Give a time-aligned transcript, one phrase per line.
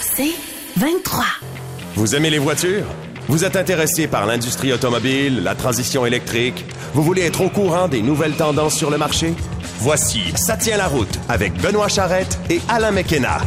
[0.00, 0.34] C'est
[0.76, 1.24] 23.
[1.94, 2.86] Vous aimez les voitures?
[3.28, 6.64] Vous êtes intéressé par l'industrie automobile, la transition électrique?
[6.92, 9.34] Vous voulez être au courant des nouvelles tendances sur le marché?
[9.78, 13.38] Voici Ça tient la route avec Benoît Charrette et Alain McKenna.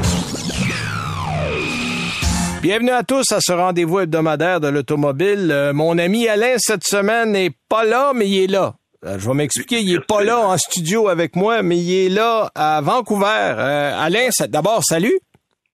[2.62, 5.50] Bienvenue à tous à ce rendez-vous hebdomadaire de l'automobile.
[5.52, 8.76] Euh, mon ami Alain, cette semaine, n'est pas là, mais il est là.
[9.06, 12.10] Euh, je vais m'expliquer, il est pas là en studio avec moi, mais il est
[12.10, 13.26] là à Vancouver.
[13.58, 15.20] Euh, Alain, d'abord, salut.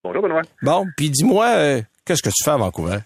[0.03, 0.41] Bonjour, Benoît.
[0.61, 2.97] Bon, puis dis-moi, euh, qu'est-ce que tu fais à Vancouver?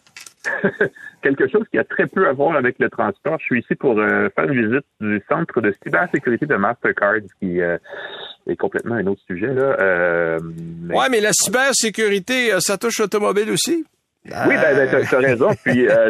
[1.21, 3.37] Quelque chose qui a très peu à voir avec le transport.
[3.39, 7.61] Je suis ici pour euh, faire une visite du centre de cybersécurité de Mastercard, qui
[7.61, 7.77] euh,
[8.47, 9.53] est complètement un autre sujet.
[9.53, 10.39] Là.
[10.41, 10.97] mais...
[10.97, 13.85] Ouais, mais la cybersécurité, ça touche l'automobile aussi?
[14.25, 15.49] Oui, ben, ben tu as, raison.
[15.63, 16.09] Puis, euh,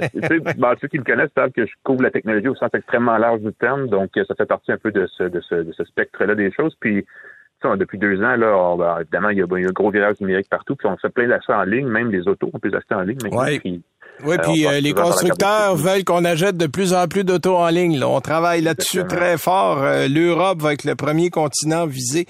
[0.57, 3.41] ben, ceux qui me connaissent savent que je couvre la technologie au sens extrêmement large
[3.41, 6.35] du terme, donc ça fait partie un peu de ce, de ce, de ce spectre-là
[6.35, 6.75] des choses.
[6.79, 7.05] Puis,
[7.63, 10.97] depuis deux ans, là, évidemment, il y, a, un gros virage numérique partout, puis on
[10.97, 13.17] fait plein d'achats en ligne, même les autos, on peut les acheter en ligne.
[13.31, 13.83] Oui, puis,
[14.25, 18.03] euh, puis euh, les constructeurs veulent qu'on achète de plus en plus d'autos en ligne.
[18.03, 19.83] On travaille là-dessus très fort.
[19.83, 22.25] Euh, L'Europe va être le premier continent visé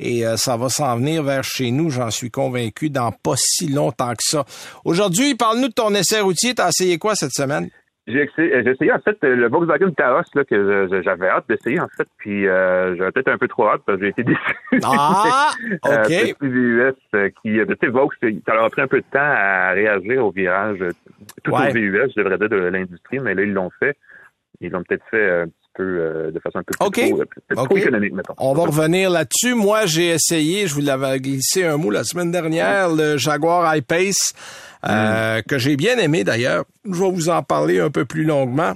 [0.00, 4.10] et ça va s'en venir vers chez nous, j'en suis convaincu, dans pas si longtemps
[4.10, 4.44] que ça.
[4.84, 6.52] Aujourd'hui, parle-nous de ton essai routier.
[6.52, 7.70] T'as essayé quoi cette semaine?
[8.06, 12.46] J'ai essayé, en fait le Volkswagen Taos là, que j'avais hâte d'essayer en fait, puis
[12.46, 14.80] euh, j'avais peut-être un peu trop hâte parce que j'ai été déçu.
[14.84, 15.50] Ah,
[15.82, 16.10] ok.
[16.10, 19.06] euh, VUS euh, qui, euh, tu sais, Vaux, ça leur a pris un peu de
[19.10, 20.84] temps à réagir au virage,
[21.42, 23.96] tout au VUS, je devrais dire de l'industrie, mais là ils l'ont fait.
[24.60, 28.34] Ils l'ont peut-être fait peu de façon un peu plus trop, économique, mettons.
[28.38, 29.54] On va revenir là-dessus.
[29.54, 34.32] Moi, j'ai essayé, je vous l'avais glissé un mot la semaine dernière, le Jaguar I-Pace.
[34.86, 36.64] Euh, que j'ai bien aimé d'ailleurs.
[36.84, 38.74] Je vais vous en parler un peu plus longuement.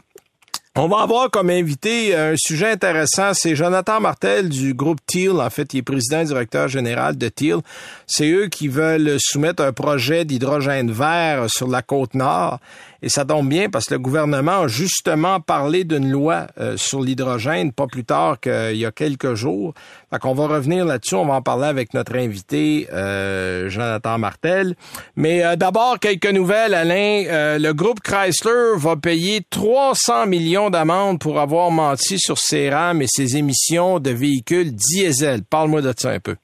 [0.81, 5.41] On va avoir comme invité un sujet intéressant, c'est Jonathan Martel du groupe Teal.
[5.41, 7.59] En fait, il est président et directeur général de Teal.
[8.07, 12.61] C'est eux qui veulent soumettre un projet d'hydrogène vert sur la côte nord.
[13.01, 17.01] Et ça tombe bien parce que le gouvernement a justement parlé d'une loi euh, sur
[17.01, 19.73] l'hydrogène pas plus tard qu'il y a quelques jours.
[20.11, 21.15] Fait qu'on va revenir là-dessus.
[21.15, 24.75] On va en parler avec notre invité, euh, Jonathan Martel.
[25.15, 27.59] Mais euh, d'abord, quelques nouvelles, Alain.
[27.59, 33.07] le groupe Chrysler va payer 300 millions d'amendes pour avoir menti sur ses rames et
[33.09, 35.43] ses émissions de véhicules diesel.
[35.45, 36.35] Parle-moi de ça un peu.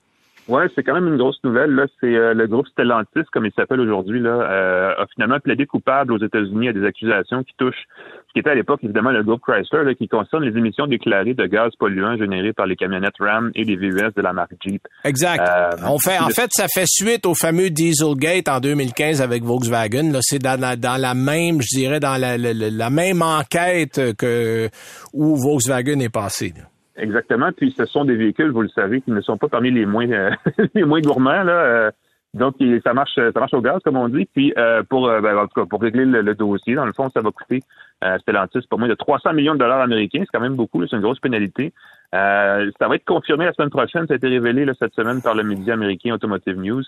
[0.46, 1.70] Ouais, c'est quand même une grosse nouvelle.
[1.70, 5.64] Là, c'est euh, le groupe Stellantis, comme il s'appelle aujourd'hui, là, euh, a finalement plaidé
[5.64, 7.86] coupable aux États-Unis à des accusations qui touchent
[8.28, 11.34] ce qui était à l'époque évidemment le groupe Chrysler, là, qui concerne les émissions déclarées
[11.34, 14.82] de gaz polluants générées par les camionnettes Ram et les VUS de la marque Jeep.
[15.04, 15.40] Exact.
[15.40, 20.10] Euh, On fait, en fait, ça fait suite au fameux Dieselgate en 2015 avec Volkswagen.
[20.12, 24.68] Là, c'est dans la, dans la même, je dirais, dans la, la, même enquête que
[25.12, 26.52] où Volkswagen est passé.
[26.96, 27.50] Exactement.
[27.52, 30.10] Puis ce sont des véhicules, vous le savez, qui ne sont pas parmi les moins
[30.10, 30.30] euh,
[30.74, 31.42] les moins gourmands.
[31.42, 31.52] Là.
[31.52, 31.90] Euh,
[32.34, 34.26] donc ça marche, ça marche au gaz, comme on dit.
[34.32, 37.20] Puis euh, pour ben, en tout cas, pour régler le, dossier, dans le fond, ça
[37.20, 37.62] va coûter
[38.02, 40.20] euh, Stellantis pour moins de 300 millions de dollars américains.
[40.20, 40.84] C'est quand même beaucoup.
[40.86, 41.72] C'est une grosse pénalité.
[42.12, 44.06] ça va être confirmé la semaine prochaine.
[44.06, 46.82] Ça a été révélé là, cette semaine par le média américain Automotive News.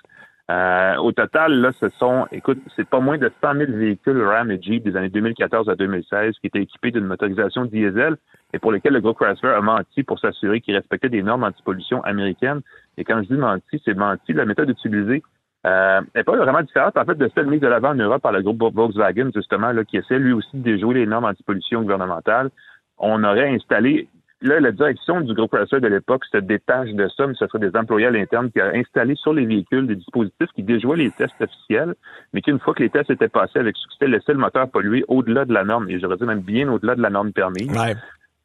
[0.48, 4.62] Au total, là, ce sont, écoute, c'est pas moins de 100 000 véhicules Ram et
[4.62, 8.16] Jeep des années 2014 à 2016 qui étaient équipés d'une motorisation diesel
[8.52, 12.02] et pour lesquels le groupe Chrysler a menti pour s'assurer qu'il respectait des normes anti-pollution
[12.04, 12.60] américaines.
[12.96, 14.32] Et quand je dis menti, c'est menti.
[14.32, 15.22] La méthode utilisée
[15.66, 18.32] euh, n'est pas vraiment différente, en fait, de celle mise de l'avant en Europe par
[18.32, 22.50] le groupe Volkswagen, justement, là, qui essaie lui aussi de déjouer les normes anti-pollution gouvernementales.
[22.98, 24.08] On aurait installé
[24.42, 27.58] Là, la direction du groupe Chrysler de l'époque se détache de ça, mais ce serait
[27.58, 31.10] des employés à l'interne qui ont installé sur les véhicules des dispositifs qui déjouaient les
[31.10, 31.94] tests officiels,
[32.34, 35.46] mais qu'une fois que les tests étaient passés avec succès, laissaient le moteur polluer au-delà
[35.46, 37.70] de la norme, et j'aurais dit même bien au-delà de la norme permise.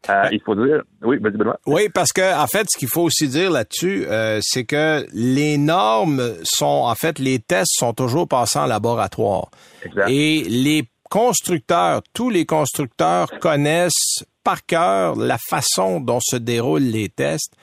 [0.09, 1.59] Euh, il faut dire, oui, vas Benoît.
[1.67, 5.57] Oui, parce que en fait, ce qu'il faut aussi dire là-dessus, euh, c'est que les
[5.57, 9.51] normes sont, en fait, les tests sont toujours passés en laboratoire.
[9.85, 10.09] Exact.
[10.09, 17.09] Et les constructeurs, tous les constructeurs connaissent par cœur la façon dont se déroulent les
[17.09, 17.53] tests.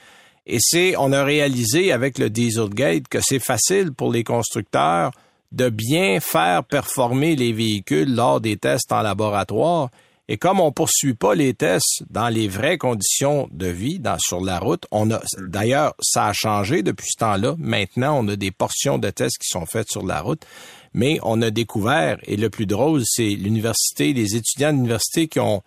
[0.47, 5.13] Et c'est, on a réalisé avec le Dieselgate que c'est facile pour les constructeurs
[5.53, 9.91] de bien faire performer les véhicules lors des tests en laboratoire
[10.31, 14.43] et comme on poursuit pas les tests dans les vraies conditions de vie dans, sur
[14.43, 17.55] la route, on a d'ailleurs ça a changé depuis ce temps-là.
[17.59, 20.45] Maintenant, on a des portions de tests qui sont faites sur la route,
[20.93, 25.63] mais on a découvert et le plus drôle, c'est l'université, les étudiants d'université qui ont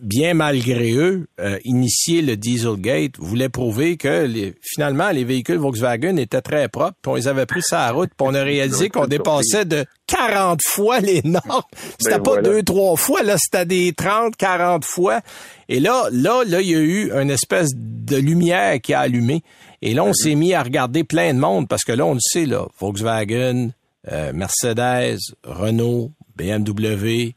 [0.00, 6.16] bien malgré eux, euh, initié le Dieselgate, voulaient prouver que les, finalement les véhicules Volkswagen
[6.16, 8.88] étaient très propres, puis on les avait pris sur la route, puis on a réalisé
[8.88, 11.62] qu'on dépassait de 40 fois les normes.
[11.98, 12.48] C'était Ben pas voilà.
[12.48, 15.20] deux, trois fois, là, c'était des 30, 40 fois.
[15.68, 19.42] Et là, là, là, il y a eu une espèce de lumière qui a allumé.
[19.82, 22.20] Et là, on s'est mis à regarder plein de monde, parce que là, on le
[22.20, 23.70] sait, là, Volkswagen,
[24.10, 27.34] euh, Mercedes, Renault, BMW,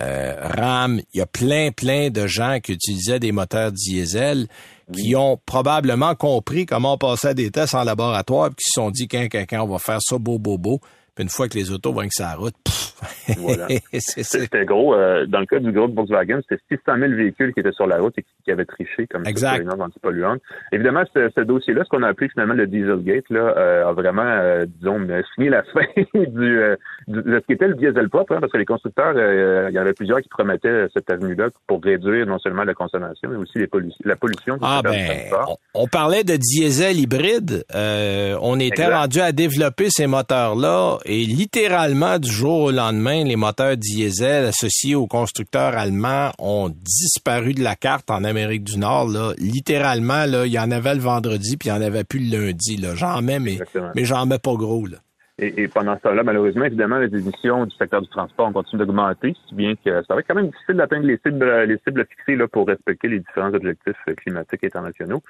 [0.00, 4.48] euh, RAM, il y a plein, plein de gens qui utilisaient des moteurs diesel
[4.92, 8.90] qui ont probablement compris comment on passait des tests en laboratoire puis qui se sont
[8.90, 10.80] dit quand, quand, quand on va faire ça beau, beau, beau.
[11.14, 13.66] Puis une fois que les autos vont avec sa route, pff, Voilà.
[13.98, 14.94] C'était gros.
[14.94, 17.98] euh, dans le cas du groupe Volkswagen, c'était 600 000 véhicules qui étaient sur la
[17.98, 19.68] route et qui, avaient triché comme ça Exact.
[19.80, 20.40] antipolluantes.
[20.72, 24.22] Évidemment, ce, ce dossier-là, ce qu'on a appelé finalement le Dieselgate, là, euh, a vraiment,
[24.26, 24.98] euh, disons,
[25.34, 25.80] signé la fin
[26.14, 26.76] du, euh,
[27.08, 29.74] du- de ce qui était le diesel propre, hein, parce que les constructeurs, euh, il
[29.74, 33.36] y en avait plusieurs qui promettaient cette avenue-là pour réduire non seulement la consommation, mais
[33.36, 34.58] aussi les pollu- la pollution.
[34.62, 35.08] Ah ben,
[35.48, 37.64] on, on parlait de diesel hybride.
[37.74, 38.94] Euh, on était Exact.
[38.96, 44.94] rendu à développer ces moteurs-là et littéralement du jour au lendemain, les moteurs diesel associés
[44.94, 49.08] aux constructeurs allemands ont disparu de la carte en Amérique du Nord.
[49.08, 49.32] Là.
[49.38, 52.46] Littéralement, là, il y en avait le vendredi puis il y en avait plus le
[52.46, 52.76] lundi.
[52.76, 52.94] Là.
[52.94, 53.90] J'en mets, mais, Exactement.
[53.94, 54.86] mais j'en mets pas gros.
[54.86, 54.96] Là.
[55.38, 58.86] Et, et pendant ce temps-là, malheureusement, évidemment, les émissions du secteur du transport ont continué
[58.86, 62.06] d'augmenter, si bien que ça va être quand même difficile d'atteindre les cibles, les cibles
[62.08, 65.22] fixées là, pour respecter les différents objectifs climatiques internationaux.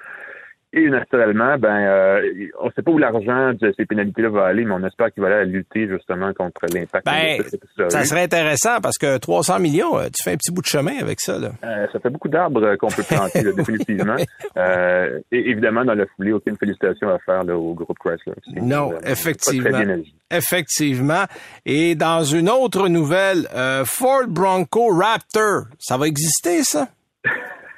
[0.77, 4.65] Et naturellement, ben, euh, on ne sait pas où l'argent de ces pénalités-là va aller,
[4.65, 7.05] mais on espère qu'il va aller à lutter justement contre l'impact.
[7.05, 7.41] Ben,
[7.89, 10.97] ça serait intéressant parce que 300 millions, euh, tu fais un petit bout de chemin
[10.99, 11.39] avec ça.
[11.39, 11.51] Là.
[11.63, 14.17] Euh, ça fait beaucoup d'arbres qu'on peut planter, là, définitivement.
[14.57, 18.33] Euh, et évidemment, dans la foulée, aucune félicitation à faire là, au groupe Chrysler.
[18.61, 19.79] Non, effectivement.
[20.29, 21.23] Effectivement.
[21.65, 23.47] Et dans une autre nouvelle,
[23.85, 26.89] Ford Bronco Raptor, ça va exister, ça?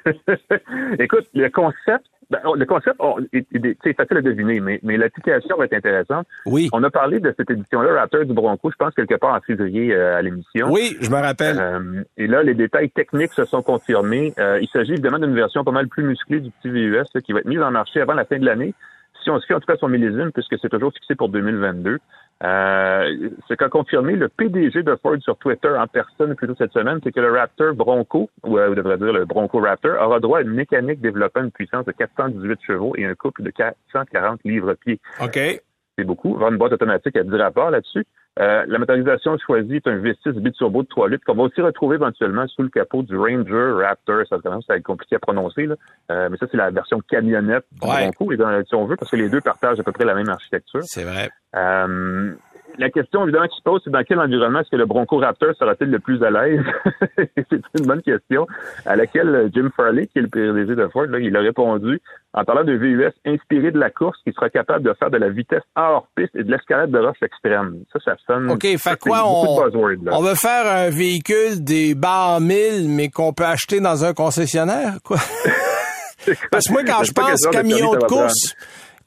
[0.98, 4.96] Écoute, le concept, ben, le concept, on- est- est- c'est facile à deviner, mais, mais
[4.96, 6.26] l'application va être intéressante.
[6.46, 6.68] Oui.
[6.72, 9.94] On a parlé de cette édition-là, Raptor du Bronco, je pense quelque part en février
[9.94, 10.70] euh, à l'émission.
[10.70, 11.58] Oui, je me rappelle.
[11.58, 14.34] Euh, et là, les détails techniques se sont confirmés.
[14.38, 17.32] Euh, il s'agit évidemment d'une version pas mal plus musclée du petit VUS là, qui
[17.32, 18.74] va être mise en marché avant la fin de l'année.
[19.24, 21.98] Si on se fie en tout cas son millésime, puisque c'est toujours fixé pour 2022.
[22.44, 26.72] Euh, ce qu'a confirmé le PDG de Ford sur Twitter en personne plus tôt cette
[26.72, 30.38] semaine, c'est que le Raptor Bronco, ou euh, devrait dire le Bronco Raptor, aura droit
[30.38, 35.00] à une mécanique développant une puissance de 418 chevaux et un couple de 440 livres-pieds
[35.20, 35.38] OK.
[35.98, 36.34] C'est beaucoup.
[36.36, 38.06] Avoir une boîte automatique à 10 rapports là-dessus.
[38.38, 41.96] Euh, la motorisation choisie est un V6 biturbo de 3 litres qu'on va aussi retrouver
[41.96, 44.22] éventuellement sous le capot du Ranger Raptor.
[44.28, 45.74] Ça commence à être compliqué à prononcer, là.
[46.12, 48.10] Euh, mais ça, c'est la version camionnette du Ouais.
[48.16, 48.32] Bronco,
[48.64, 50.82] si on veut, parce que les deux partagent à peu près la même architecture.
[50.84, 51.30] C'est vrai.
[51.56, 52.32] Euh,
[52.76, 55.54] la question évidemment qui se pose, c'est dans quel environnement est-ce que le Bronco Raptor
[55.58, 56.60] sera-t-il le plus à l'aise?
[57.16, 58.46] c'est une bonne question
[58.86, 62.00] à laquelle euh, Jim Farley, qui est le PDG de Ford, là, il a répondu
[62.34, 65.28] en parlant d'un VUS inspiré de la course qui sera capable de faire de la
[65.28, 67.78] vitesse hors piste et de l'escalade de roche extrême.
[67.92, 68.50] Ça, ça sonne.
[68.50, 69.22] OK, fait quoi?
[69.26, 70.12] On, de buzzwords, là.
[70.12, 74.98] on veut faire un véhicule des barres 1000, mais qu'on peut acheter dans un concessionnaire,
[75.02, 75.18] quoi?
[76.50, 78.54] Parce que moi, quand Je pense de camion de va course,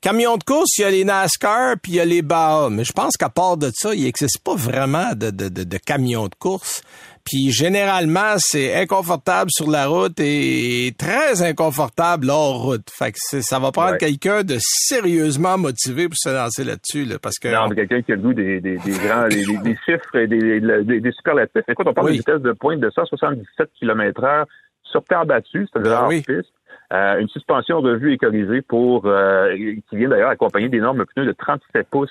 [0.02, 2.70] camion de course, il y a les NASCAR puis il y a les Baha.
[2.70, 5.78] Mais je pense qu'à part de ça, il n'existe pas vraiment de, de, de, de
[5.78, 6.82] camions de course.
[7.24, 12.90] Puis généralement, c'est inconfortable sur la route et très inconfortable hors route.
[12.92, 13.98] Fait que ça va prendre Ouais.
[14.00, 18.12] quelqu'un de sérieusement motivé pour se lancer là-dessus, là, parce que Non, mais quelqu'un qui
[18.12, 21.62] a le goût des, des, des grands, des, des- chiffres et des, des, des superlatifs.
[21.68, 22.14] Écoute, on parle Oui.
[22.14, 24.46] de vitesse de pointe de 177 km heure
[24.84, 26.22] sur terre battue, c'est-à-dire Ben oui.
[26.22, 26.52] piste.
[26.92, 29.56] Euh, une suspension revue et corrigée pour, euh,
[29.90, 32.10] qui vient d'ailleurs accompagner d'énormes pneus de 37 pouces.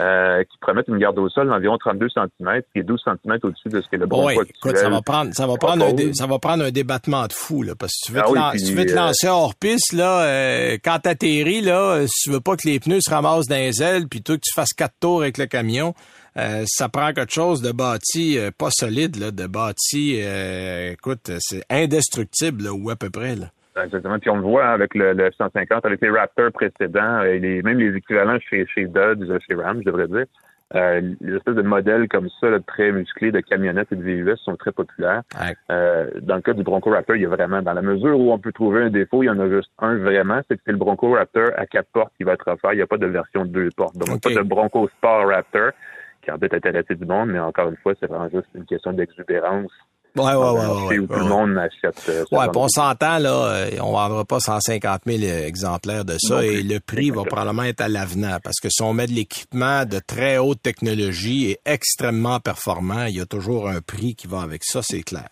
[0.00, 3.68] euh, qui promettent une garde au sol d'environ 32 cm, qui est 12 cm au-dessus
[3.68, 6.12] de ce que le Bronco Oui, écoute, ça va prendre, ça va prendre un, dé-
[6.12, 8.38] ça va prendre un débattement de fou, là, parce que tu veux, Ah te, oui,
[8.38, 12.06] lan- puis, tu veux te euh, lancer hors piste, là, euh, quand t'atterris, là, euh,
[12.08, 14.40] si tu veux pas que les pneus se ramassent dans les ailes, puis toi que
[14.44, 15.94] tu fasses quatre tours avec le camion,
[16.36, 21.30] euh, ça prend quelque chose de bâti, euh, pas solide, là, de bâti, euh, écoute,
[21.38, 23.46] c'est indestructible, là, ou à peu près, là.
[23.82, 24.18] Exactement.
[24.18, 27.78] Puis on le voit avec le, le F-150, avec les Raptors précédents, et les, même
[27.78, 30.26] les équivalents chez, chez Dodge, chez Ram, je devrais dire.
[30.74, 34.36] Euh, les espèces de modèles comme ça, là, très musclés de camionnettes et de VUS
[34.38, 35.22] sont très populaires.
[35.40, 35.54] Ouais.
[35.70, 38.32] Euh, dans le cas du Bronco Raptor, il y a vraiment, dans la mesure où
[38.32, 40.72] on peut trouver un défaut, il y en a juste un vraiment, c'est que c'est
[40.72, 42.72] le Bronco Raptor à quatre portes qui va être offert.
[42.72, 43.96] Il n'y a pas de version deux portes.
[43.96, 45.70] Donc, pas de Bronco Sport Raptor,
[46.22, 48.92] qui en peut intéresser du monde, mais encore une fois, c'est vraiment juste une question
[48.92, 49.70] d'exubérance
[50.16, 52.00] Ouais, ouais, ouais, ouais, où tout le monde achète.
[52.08, 56.36] euh, Ouais, puis on s'entend, là, euh, on vendra pas 150 000 exemplaires de ça
[56.36, 59.12] Non et le prix va probablement être à l'avenant parce que si on met de
[59.12, 64.26] l'équipement de très haute technologie et extrêmement performant, il y a toujours un prix qui
[64.26, 65.28] va avec ça, c'est clair.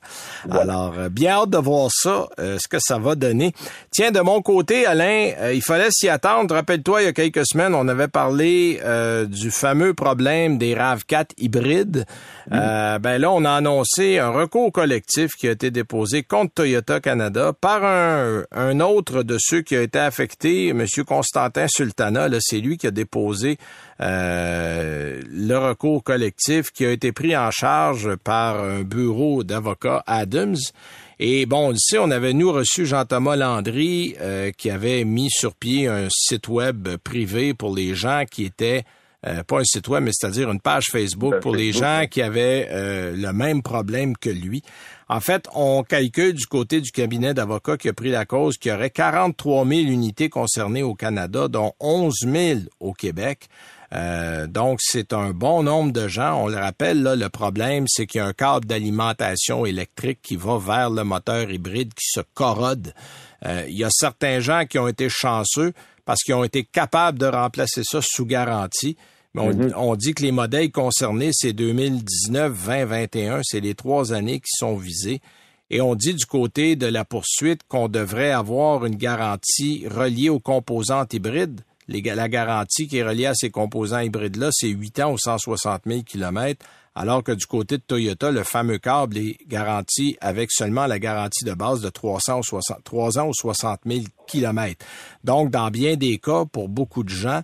[0.50, 3.52] Alors, euh, bien hâte de voir ça, euh, ce que ça va donner.
[3.90, 6.54] Tiens, de mon côté, Alain, euh, il fallait s'y attendre.
[6.54, 11.30] Rappelle-toi, il y a quelques semaines, on avait parlé euh, du fameux problème des RAV4
[11.38, 12.04] hybrides.
[12.52, 17.00] Euh, ben là, on a annoncé un recours collectif qui a été déposé contre Toyota
[17.00, 20.84] Canada par un, autre de ceux qui a été affecté, M.
[21.06, 22.28] Constantin Sultana.
[22.40, 23.56] C'est lui qui a déposé
[24.00, 30.56] euh, le recours collectif qui a été pris en charge par un bureau d'avocats Adams.
[31.20, 35.86] Et bon, ici, on avait nous reçu Jean-Thomas Landry euh, qui avait mis sur pied
[35.86, 38.84] un site web privé pour les gens qui étaient
[39.26, 42.22] euh, pas un site web, mais c'est-à-dire une page Facebook Page pour les gens qui
[42.22, 44.62] avaient euh, le même problème que lui.
[45.08, 48.72] En fait, on calcule du côté du cabinet d'avocats qui a pris la cause qu'il
[48.72, 53.48] y aurait 43 000 unités concernées au Canada, dont 11 000 au Québec.
[53.94, 56.42] Euh, donc, c'est un bon nombre de gens.
[56.42, 60.36] On le rappelle, là, le problème, c'est qu'il y a un câble d'alimentation électrique qui
[60.36, 62.92] va vers le moteur hybride qui se corrode.
[63.44, 65.72] Euh, il y a certains gens qui ont été chanceux
[66.04, 68.96] parce qu'ils ont été capables de remplacer ça sous garantie.
[69.34, 74.12] Mais on, on dit que les modèles concernés, c'est 2019, 20, 21, c'est les trois
[74.12, 75.20] années qui sont visées.
[75.70, 80.40] Et on dit du côté de la poursuite qu'on devrait avoir une garantie reliée aux
[80.40, 81.62] composantes hybrides.
[81.88, 85.82] Les la garantie qui est reliée à ces composants hybrides-là, c'est 8 ans ou 160
[85.86, 86.64] 000 kilomètres,
[86.94, 91.44] alors que du côté de Toyota, le fameux câble est garanti avec seulement la garantie
[91.44, 94.86] de base de 300 ou 60, 3 ans ou 60 000 kilomètres.
[95.24, 97.42] Donc, dans bien des cas, pour beaucoup de gens,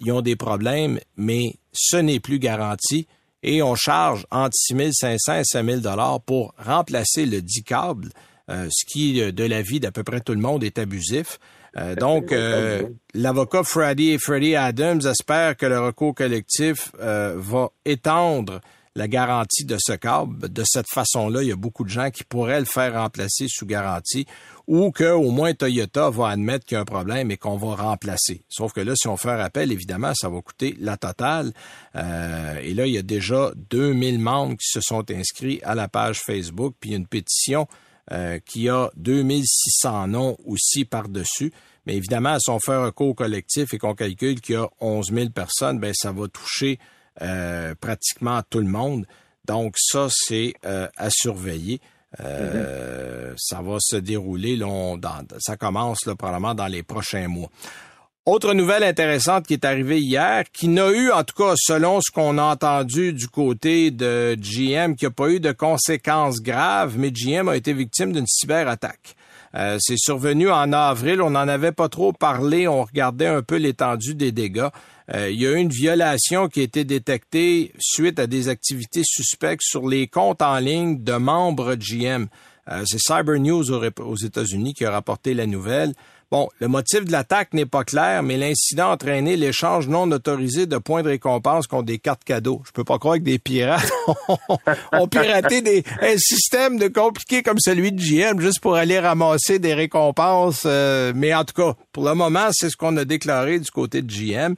[0.00, 3.06] ils ont des problèmes, mais ce n'est plus garanti
[3.44, 8.08] et on charge entre 6 500 et 5 000 dollars pour remplacer le dit câble,
[8.50, 11.38] euh, ce qui, euh, de l'avis d'à peu près tout le monde, est abusif.
[11.76, 18.60] Euh, donc, euh, l'avocat Freddie Freddie Adams espère que le recours collectif va étendre
[18.96, 20.48] la garantie de ce câble.
[20.48, 23.66] De cette façon-là, il y a beaucoup de gens qui pourraient le faire remplacer sous
[23.66, 24.24] garantie
[24.66, 27.74] ou que au moins Toyota va admettre qu'il y a un problème et qu'on va
[27.74, 28.42] remplacer.
[28.48, 31.52] Sauf que là, si on fait un rappel, évidemment, ça va coûter la totale.
[31.96, 35.88] Euh, et là, il y a déjà 2000 membres qui se sont inscrits à la
[35.88, 37.68] page Facebook, puis une pétition
[38.12, 41.52] euh, qui a 2600 noms aussi par-dessus.
[41.86, 45.12] Mais évidemment, si on fait un recours collectif et qu'on calcule qu'il y a 11
[45.12, 46.78] 000 personnes, ben ça va toucher
[47.20, 49.06] euh, pratiquement tout le monde.
[49.44, 51.82] Donc ça, c'est à surveiller.
[52.20, 57.26] Euh, Ça va se dérouler, là, on- dans- ça commence là, probablement dans les prochains
[57.26, 57.48] mois.
[58.26, 62.10] Autre nouvelle intéressante qui est arrivée hier, qui n'a eu, en tout cas, selon ce
[62.12, 67.10] qu'on a entendu du côté de GM, qui n'a pas eu de conséquences graves, mais
[67.10, 69.16] GM a été victime d'une cyberattaque.
[69.56, 73.56] Euh, c'est survenu en avril, on n'en avait pas trop parlé, on regardait un peu
[73.56, 74.68] l'étendue des dégâts.
[75.12, 79.02] Euh, il y a eu une violation qui a été détectée suite à des activités
[79.04, 82.26] suspectes sur les comptes en ligne de membres GM.
[82.70, 85.92] Euh, c'est Cyber News aux, États-Unis qui a rapporté la nouvelle.
[86.30, 90.66] Bon, le motif de l'attaque n'est pas clair, mais l'incident a entraîné l'échange non autorisé
[90.66, 92.62] de points de récompense contre des cartes cadeaux.
[92.66, 93.92] Je peux pas croire que des pirates
[94.92, 99.58] ont piraté des, un système de compliqué comme celui de GM juste pour aller ramasser
[99.58, 100.62] des récompenses.
[100.64, 104.00] euh, mais en tout cas, pour le moment, c'est ce qu'on a déclaré du côté
[104.00, 104.54] de GM.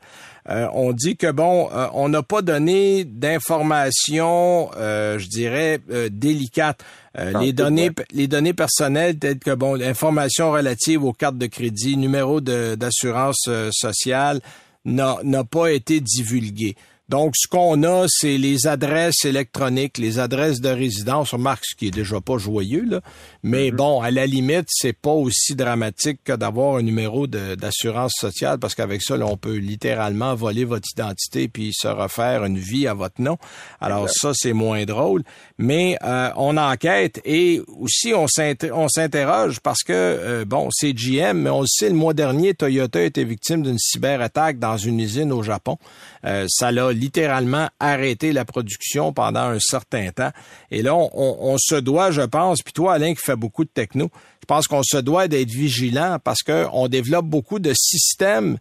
[0.49, 6.09] Euh, on dit que bon, euh, on n'a pas donné d'informations, euh, je dirais, euh,
[6.11, 6.81] délicates.
[7.19, 11.97] Euh, les données, les données personnelles telles que bon, l'information relative aux cartes de crédit,
[11.97, 14.41] numéro de- d'assurance sociale,
[14.85, 16.77] n'a n'a pas été divulguée.
[17.09, 21.33] Donc, ce qu'on a, c'est les adresses électroniques, les adresses de résidence.
[21.33, 23.01] On remarque ce qui est déjà pas joyeux, là.
[23.45, 28.59] Mais bon, à la limite, c'est pas aussi dramatique que d'avoir un numéro d'assurance sociale
[28.59, 32.89] parce qu'avec ça, là, on peut littéralement voler votre identité puis se refaire une vie
[32.89, 33.39] à votre nom.
[33.81, 35.23] Alors ça, c'est moins drôle.
[35.59, 40.93] Mais euh, on enquête et aussi on s'inter- on s'interroge parce que, euh, bon, c'est
[40.93, 44.77] GM, mais on le sait, le mois dernier, Toyota a été victime d'une cyberattaque dans
[44.77, 45.79] une usine au Japon.
[46.25, 50.33] Euh, ça l'a littéralement arrêté la production pendant un certain temps.
[50.71, 53.65] Et là, on, on- on se doit, je pense, puis toi, Alain, qui fait beaucoup
[53.65, 54.11] de techno,
[54.41, 58.59] je pense qu'on se doit d'être vigilant parce qu'on développe beaucoup de systèmes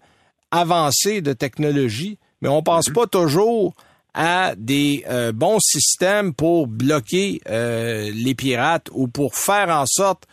[0.51, 3.73] avancés de technologie, mais on pense pas toujours
[4.13, 10.23] à des euh, bons systèmes pour bloquer euh, les pirates ou pour faire en sorte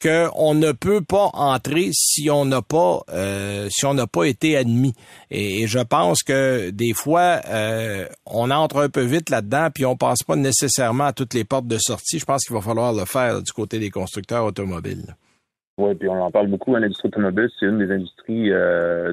[0.00, 4.56] qu'on ne peut pas entrer si on n'a pas euh, si on n'a pas été
[4.56, 4.94] admis.
[5.30, 9.96] Et, je pense que des fois euh, on entre un peu vite là-dedans puis on
[9.96, 12.18] passe pas nécessairement à toutes les portes de sortie.
[12.18, 15.16] Je pense qu'il va falloir le faire du côté des constructeurs automobiles.
[15.80, 16.76] Oui, puis on en parle beaucoup.
[16.76, 19.12] Hein, l'industrie automobile, c'est une des industries euh,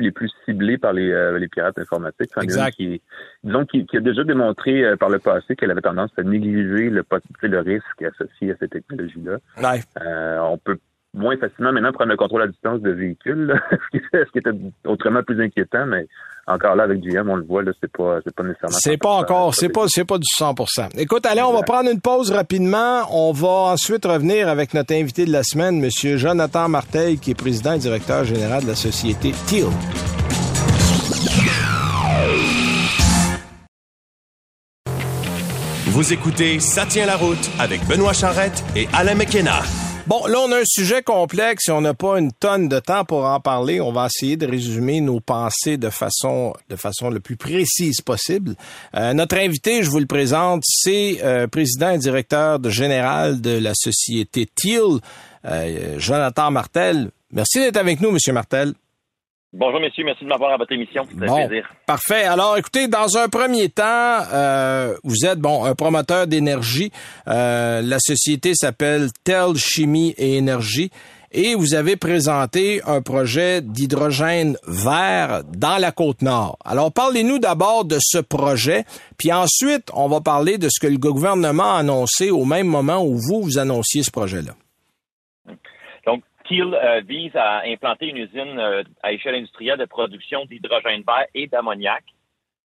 [0.00, 2.30] les plus ciblées par les, euh, les pirates informatiques.
[2.42, 2.74] exact.
[2.74, 3.00] Qui,
[3.44, 7.04] disons, qui, a déjà démontré euh, par le passé qu'elle avait tendance à négliger le,
[7.42, 9.38] le risque associé à cette technologie-là.
[9.62, 9.80] Ouais.
[10.02, 10.78] Euh, on peut
[11.14, 13.54] moins facilement maintenant prendre le contrôle à distance de véhicules,
[14.12, 14.50] ce qui était
[14.84, 16.08] autrement plus inquiétant, mais
[16.48, 18.78] encore là avec GM, on le voit là, c'est pas c'est pas nécessairement.
[18.80, 20.98] C'est pas encore, c'est pas c'est pas du 100%.
[20.98, 23.02] Écoute, allez, on va prendre une pause rapidement.
[23.10, 27.34] On va ensuite revenir avec notre invité de la semaine, Monsieur Jonathan Martel, qui est
[27.34, 29.66] président et directeur général de la société Teal.
[35.86, 39.62] Vous écoutez Ça tient la route avec Benoît Charrette et Alain McKenna.
[40.08, 43.04] Bon, là, on a un sujet complexe et on n'a pas une tonne de temps
[43.04, 43.78] pour en parler.
[43.82, 48.54] On va essayer de résumer nos pensées de façon, de façon le plus précise possible.
[48.96, 53.72] Euh, notre invité, je vous le présente, c'est euh, président et directeur général de la
[53.74, 55.00] société Thiel,
[55.44, 57.10] euh, Jonathan Martel.
[57.30, 58.72] Merci d'être avec nous, Monsieur Martel.
[59.54, 61.06] Bonjour messieurs, merci de m'avoir à votre émission.
[61.08, 61.70] C'est un plaisir.
[61.86, 62.24] Parfait.
[62.24, 66.92] Alors écoutez, dans un premier temps, euh, vous êtes bon un promoteur d'énergie.
[67.28, 70.90] Euh, la société s'appelle Tel Chimie et Énergie.
[71.32, 76.58] Et vous avez présenté un projet d'hydrogène vert dans la côte nord.
[76.62, 78.84] Alors parlez-nous d'abord de ce projet,
[79.16, 83.02] puis ensuite on va parler de ce que le gouvernement a annoncé au même moment
[83.02, 84.52] où vous vous annonciez ce projet-là.
[86.48, 91.26] Kiel euh, vise à implanter une usine euh, à échelle industrielle de production d'hydrogène vert
[91.34, 92.04] et d'ammoniac.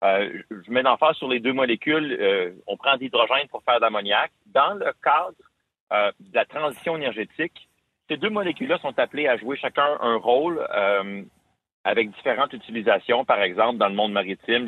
[0.04, 2.56] Euh, je mets l'emphase sur les deux molécules.
[2.68, 4.32] on prend d'hydrogène pour faire d'ammoniac.
[4.48, 5.34] Dans le cadre
[6.20, 7.70] de la transition énergétique,
[8.10, 10.66] ces deux molécules-là sont appelées à jouer chacun un rôle
[11.86, 13.24] avec différentes utilisations.
[13.24, 14.68] Par exemple, dans le monde maritime,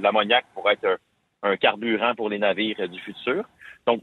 [0.00, 0.98] l'ammoniac pourrait être
[1.44, 3.44] un, carburant pour les navires du futur.
[3.86, 4.00] Donc,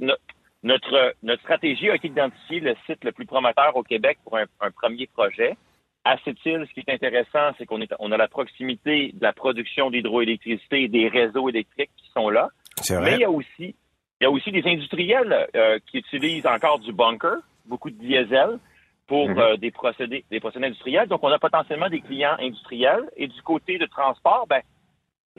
[0.63, 4.71] notre, notre stratégie a été d'identifier le site le plus prometteur au Québec pour un,
[4.71, 5.55] premier projet.
[6.03, 9.21] À cette île, ce qui est intéressant, c'est qu'on est, on a la proximité de
[9.21, 12.49] la production d'hydroélectricité et des réseaux électriques qui sont là.
[12.89, 13.75] Mais il y a aussi,
[14.19, 18.59] il y a aussi des industriels euh, qui utilisent encore du bunker, beaucoup de diesel
[19.07, 19.39] pour mm-hmm.
[19.39, 21.07] euh, des procédés, des procédés industriels.
[21.07, 23.09] Donc, on a potentiellement des clients industriels.
[23.17, 24.61] Et du côté de transport, ben,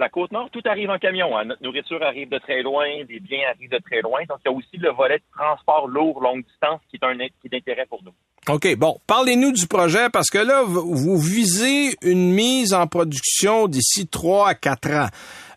[0.00, 1.37] la côte nord, tout arrive en camion.
[1.37, 1.45] Hein.
[1.45, 4.21] Notre nourriture arrive de très loin, des biens arrivent de très loin.
[4.28, 7.16] Donc, il y a aussi le volet de transport lourd, longue distance, qui est un
[7.16, 8.12] qui est d'intérêt pour nous.
[8.49, 8.75] OK.
[8.76, 14.49] Bon, parlez-nous du projet parce que là, vous visez une mise en production d'ici trois
[14.49, 15.09] à quatre ans.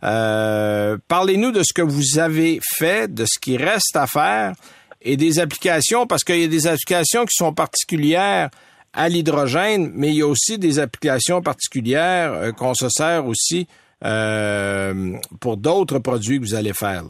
[0.03, 4.53] Euh, parlez-nous de ce que vous avez fait, de ce qui reste à faire
[5.01, 8.49] et des applications parce qu'il y a des applications qui sont particulières
[8.93, 13.67] à l'hydrogène, mais il y a aussi des applications particulières euh, qu'on se sert aussi
[14.03, 17.03] euh, pour d'autres produits que vous allez faire.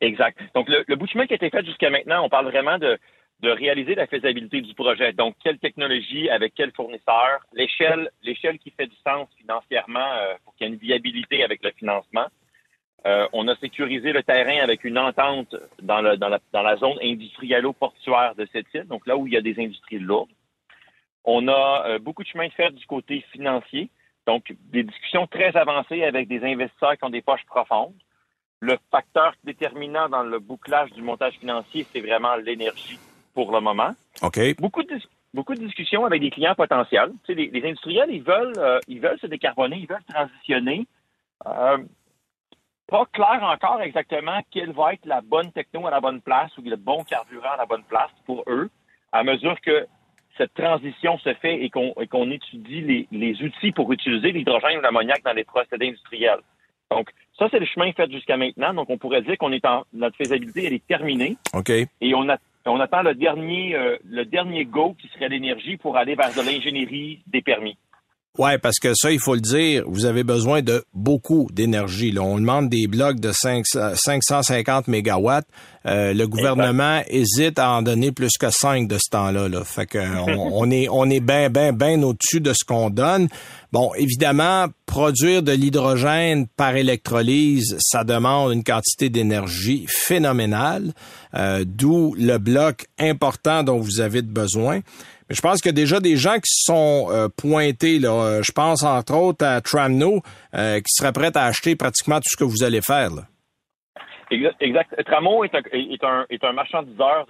[0.00, 0.38] Exact.
[0.54, 2.98] Donc, le, bout de chemin qui a été fait jusqu'à maintenant, on parle vraiment de,
[3.40, 5.12] de réaliser la faisabilité du projet.
[5.12, 10.54] Donc, quelle technologie, avec quel fournisseur, l'échelle, l'échelle qui fait du sens financièrement euh, pour
[10.54, 12.26] qu'il y ait une viabilité avec le financement.
[13.04, 16.76] Euh, on a sécurisé le terrain avec une entente dans, le, dans, la, dans la
[16.76, 20.30] zone industriello-portuaire de cette île, donc là où il y a des industries lourdes.
[21.24, 23.90] On a beaucoup de chemin de faire du côté financier.
[24.26, 27.94] Donc, des discussions très avancées avec des investisseurs qui ont des poches profondes.
[28.60, 32.98] Le facteur déterminant dans le bouclage du montage financier, c'est vraiment l'énergie
[33.34, 33.90] pour le moment.
[34.22, 34.38] OK.
[34.58, 35.00] Beaucoup de,
[35.34, 37.10] beaucoup de discussions avec des clients potentiels.
[37.24, 40.86] Tu sais, les, industriels, ils veulent, euh, ils veulent se décarboner, ils veulent transitionner.
[41.46, 41.78] Euh,
[42.86, 46.62] pas clair encore exactement quelle va être la bonne techno à la bonne place ou
[46.62, 48.70] le bon carburant à la bonne place pour eux,
[49.12, 49.86] à mesure que
[50.36, 55.32] cette transition se fait et qu'on étudie les, outils pour utiliser l'hydrogène ou l'ammoniac dans
[55.32, 56.40] les procédés industriels.
[56.90, 58.74] Donc, ça, c'est le chemin fait jusqu'à maintenant.
[58.74, 61.36] Donc, on pourrait dire qu'on est en notre faisabilité, elle est terminée.
[61.54, 61.70] OK.
[61.70, 62.26] Et on,
[62.66, 66.40] on attend le dernier, euh, le dernier go qui serait l'énergie pour aller vers de
[66.40, 67.76] l'ingénierie des permis.
[68.38, 72.14] Ouais, parce que ça, il faut le dire, vous avez besoin de beaucoup d'énergie.
[72.18, 75.46] On demande des blocs de 5, 550 mégawatts.
[75.86, 79.48] Euh, le gouvernement hésite à en donner plus que 5 de ce temps-là.
[79.48, 79.64] Là.
[79.64, 79.98] Fait que
[80.36, 83.28] on, est on est bien, bien, bien au-dessus de ce qu'on donne.
[83.72, 90.92] Bon, évidemment, produire de l'hydrogène par électrolyse, ça demande une quantité d'énergie phénoménale,
[91.34, 94.80] euh, d'où le bloc important dont vous avez besoin
[95.32, 97.98] je pense qu'il y a déjà des gens qui sont euh, pointés.
[97.98, 98.12] Là.
[98.12, 100.22] Euh, je pense entre autres à Tramno,
[100.54, 103.10] euh, qui serait prêt à acheter pratiquement tout ce que vous allez faire.
[104.60, 105.02] Exact.
[105.04, 107.26] Tramo est un, est un, est un marchandiseur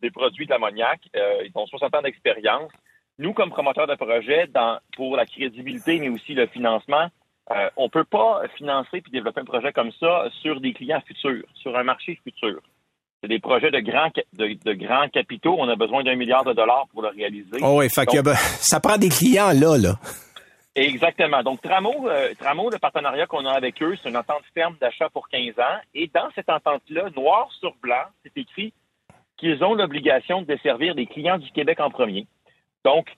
[0.00, 1.00] des produits de l'ammoniac.
[1.14, 2.70] ils ont 60 ans d'expérience.
[3.18, 7.08] Nous, comme promoteurs de projet, dans, pour la crédibilité, mais aussi le financement,
[7.50, 11.44] euh, on peut pas financer puis développer un projet comme ça sur des clients futurs,
[11.54, 12.60] sur un marché futur.
[13.20, 15.56] C'est des projets de grands de, grands capitaux.
[15.58, 17.58] On a besoin d'un milliard de dollars pour le réaliser.
[17.62, 18.18] Oh oui, fait que,
[18.60, 19.94] ça prend des clients là, là.
[20.76, 21.42] Exactement.
[21.42, 25.08] Donc, Tramo, euh, Tramo, le partenariat qu'on a avec eux, c'est une entente ferme d'achat
[25.08, 25.78] pour 15 ans.
[25.94, 28.72] Et dans cette entente-là, noir sur blanc, c'est écrit
[29.36, 32.26] qu'ils ont l'obligation de desservir des clients du Québec en premier.
[32.84, 33.08] Donc,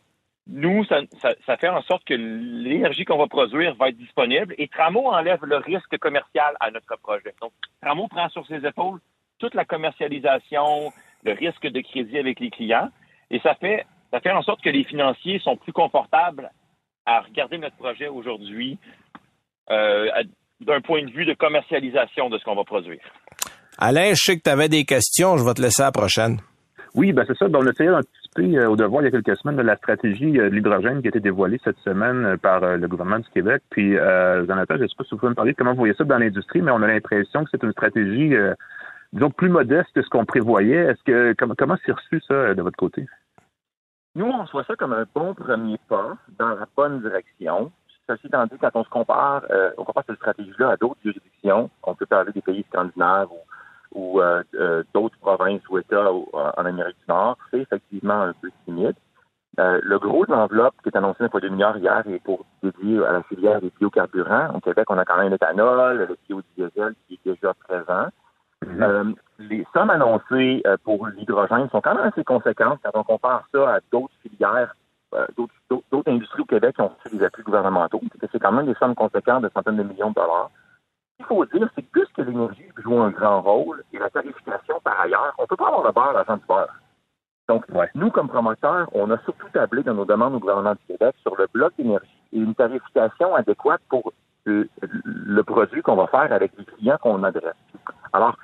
[0.47, 5.09] nous, ça, fait en sorte que l'énergie qu'on va produire va être disponible et Tramo
[5.09, 7.35] enlève le risque commercial à notre projet.
[7.41, 9.01] Donc, Tramo prend sur ses épaules
[9.39, 10.93] toute la commercialisation,
[11.25, 12.91] le risque de crédit avec les clients
[13.31, 16.51] et ça fait, ça fait en sorte que les financiers sont plus confortables
[17.07, 18.79] à regarder notre projet aujourd'hui
[19.71, 20.07] euh,
[20.61, 23.01] d'un point de vue de commercialisation de ce qu'on va produire.
[23.79, 26.39] Alain, je sais que tu avais des questions, je vais te laisser à la prochaine.
[26.97, 27.47] Oui, ben c'est ça.
[27.49, 30.49] Ben, on essayait euh, au devoir il y a quelques semaines de la stratégie euh,
[30.49, 33.63] de l'hydrogène qui a été dévoilée cette semaine euh, par le gouvernement du Québec.
[33.71, 35.95] Puis, Jonathan, je ne sais pas si vous pouvez me parler de comment vous voyez
[35.95, 38.35] ça dans l'industrie, mais on a l'impression que c'est une stratégie,
[39.13, 40.87] disons, plus modeste que ce qu'on prévoyait.
[40.87, 43.05] Est-ce que comment, c'est reçu ça de votre côté?
[44.17, 47.71] Nous, on voit ça comme un bon premier pas dans la bonne direction.
[48.09, 49.45] Ceci étant dit, quand on se compare,
[49.77, 53.29] on compare cette stratégie-là à d'autres juridictions, on peut parler des pays scandinaves
[53.97, 58.51] ou euh, euh, d'autres provinces ou États en Amérique du Nord, c'est effectivement un peu
[58.65, 58.95] timide.
[59.59, 63.05] Euh, le gros de l'enveloppe qui est annoncé pour 2 milliards hier est pour dédier
[63.05, 64.55] à la filière des biocarburants.
[64.55, 68.09] Au Québec, on a quand même l'éthanol, le biodiesel qui est déjà présent.
[68.67, 69.15] Mm-hmm.
[69.39, 73.79] les sommes annoncées pour l'hydrogène sont quand même assez conséquentes quand on compare ça à
[73.93, 74.75] d'autres filières,
[75.37, 78.01] d'autres industries au Québec qui ont fait des appuis gouvernementaux.
[78.33, 80.51] C'est quand même des sommes conséquentes de centaines de millions de dollars
[81.17, 85.01] qu'il faut dire, c'est que puisque l'énergie joue un grand rôle et la tarification par
[85.01, 86.75] ailleurs, on ne peut pas avoir le beurre l'argent du beurre.
[87.49, 91.15] Donc, nous, comme promoteurs, on a surtout tablé dans nos demandes au gouvernement du Québec
[91.23, 94.13] sur le bloc énergie et une tarification adéquate pour
[94.45, 97.55] le, produit qu'on va faire avec les clients qu'on adresse.
[98.13, 98.37] Alors,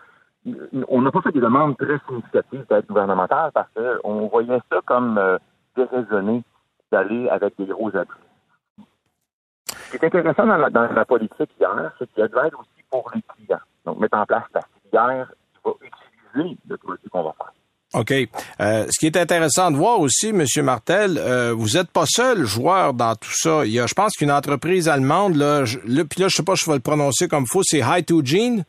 [0.89, 5.19] on n'a pas fait des demandes très significatives d'aide gouvernementale parce qu'on voyait ça comme
[5.19, 5.39] euh,
[5.77, 6.43] déraisonné
[6.91, 8.19] d'aller avec des gros appuis.
[9.69, 12.85] Ce qui est intéressant dans la, politique hier, c'est qu'il y a de l'aide aussi
[12.91, 13.61] pour les clients.
[13.85, 17.53] Donc, mettre en place la filière qui va utiliser le produit qu'on va faire.
[17.95, 18.11] OK.
[18.61, 20.45] Euh, ce qui est intéressant de voir aussi, M.
[20.65, 23.67] Martel, euh, vous n'êtes pas seul joueur dans tout ça.
[23.67, 26.57] Il y a, je pense qu'une entreprise allemande, là, je, puis là, je sais pas
[26.57, 28.65] si je vais le prononcer comme faux, c'est Hy2Gene.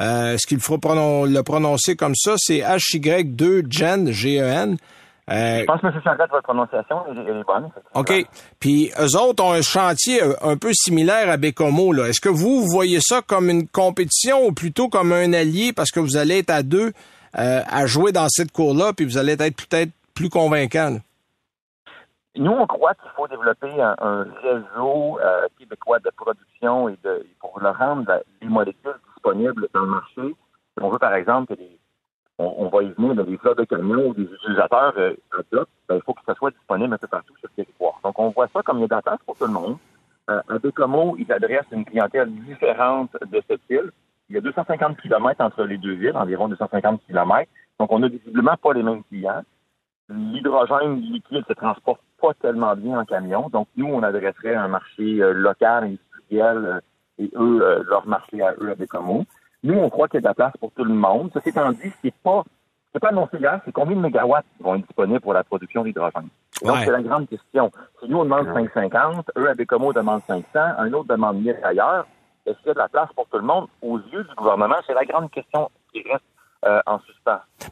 [0.00, 2.34] Euh, est-ce qu'il faut le prononcer comme ça?
[2.36, 4.76] C'est HY2Gen, G-E-N.
[5.30, 6.00] Euh, je pense que M.
[6.02, 7.70] Charette, votre prononciation est bonne.
[7.94, 8.26] OK.
[8.60, 11.94] Puis, eux autres ont un chantier un peu similaire à Bécomo.
[12.04, 16.00] Est-ce que vous, voyez ça comme une compétition ou plutôt comme un allié parce que
[16.00, 16.92] vous allez être à deux
[17.38, 20.96] euh, à jouer dans cette cour-là, puis vous allez être peut-être plus convaincant?
[22.34, 27.60] Nous, on croit qu'il faut développer un, réseau euh, québécois de production et de, pour
[27.60, 30.36] le rendre les molécules disponibles dans le marché.
[30.80, 31.62] On veut, par exemple, que
[32.38, 35.96] on, va y venir dans des flottes de camions ou des utilisateurs euh, adoptent, ben,
[35.96, 37.98] il faut que ça soit disponible un peu partout sur le territoire.
[38.04, 39.76] Donc, on voit ça comme a d'attente pour tout le monde.
[40.30, 43.90] Euh, à Bécomo, ils adressent une clientèle différente de cette ville.
[44.28, 47.50] Il y a 250 km entre les deux villes, environ 250 km.
[47.80, 49.42] Donc, on n'a visiblement pas les mêmes clients.
[50.08, 53.48] L'hydrogène liquide se transporte pas tellement bien en camion.
[53.48, 56.80] Donc, nous, on adresserait un marché euh, local, industriel, euh,
[57.18, 59.24] et eux, leur marché à eux à Bécomo.
[59.62, 61.30] Nous, on croit qu'il y a de la place pour tout le monde.
[61.34, 62.44] Ceci étant dit, c'est pas,
[62.92, 66.28] c'est pas annoncé hier, c'est combien de mégawatts vont être disponibles pour la production d'hydrogène.
[66.62, 67.70] Donc, c'est la grande question.
[68.00, 72.06] Si nous, on demande 550, eux, à Bécomo, demandent 500, un autre demande 1000 ailleurs,
[72.46, 73.66] est-ce qu'il y a de la place pour tout le monde?
[73.82, 76.24] Aux yeux du gouvernement, c'est la grande question qui reste
[76.66, 76.80] euh.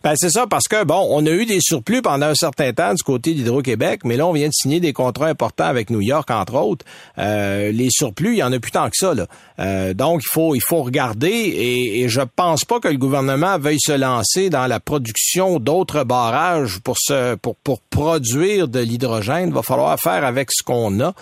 [0.04, 2.94] Ben c'est ça parce que bon, on a eu des surplus pendant un certain temps
[2.94, 6.30] du côté d'Hydro-Québec, mais là on vient de signer des contrats importants avec New York
[6.30, 6.84] entre autres.
[7.18, 9.26] Euh, les surplus, il y en a plus tant que ça là.
[9.58, 13.58] Euh, donc il faut il faut regarder et, et je pense pas que le gouvernement
[13.58, 19.48] veuille se lancer dans la production d'autres barrages pour se pour pour produire de l'hydrogène.
[19.48, 21.12] Il va falloir faire avec ce qu'on a.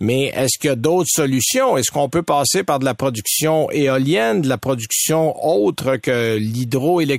[0.00, 1.76] Mais est-ce qu'il y a d'autres solutions?
[1.76, 7.13] Est-ce qu'on peut passer par de la production éolienne, de la production autre que l'hydroélectricité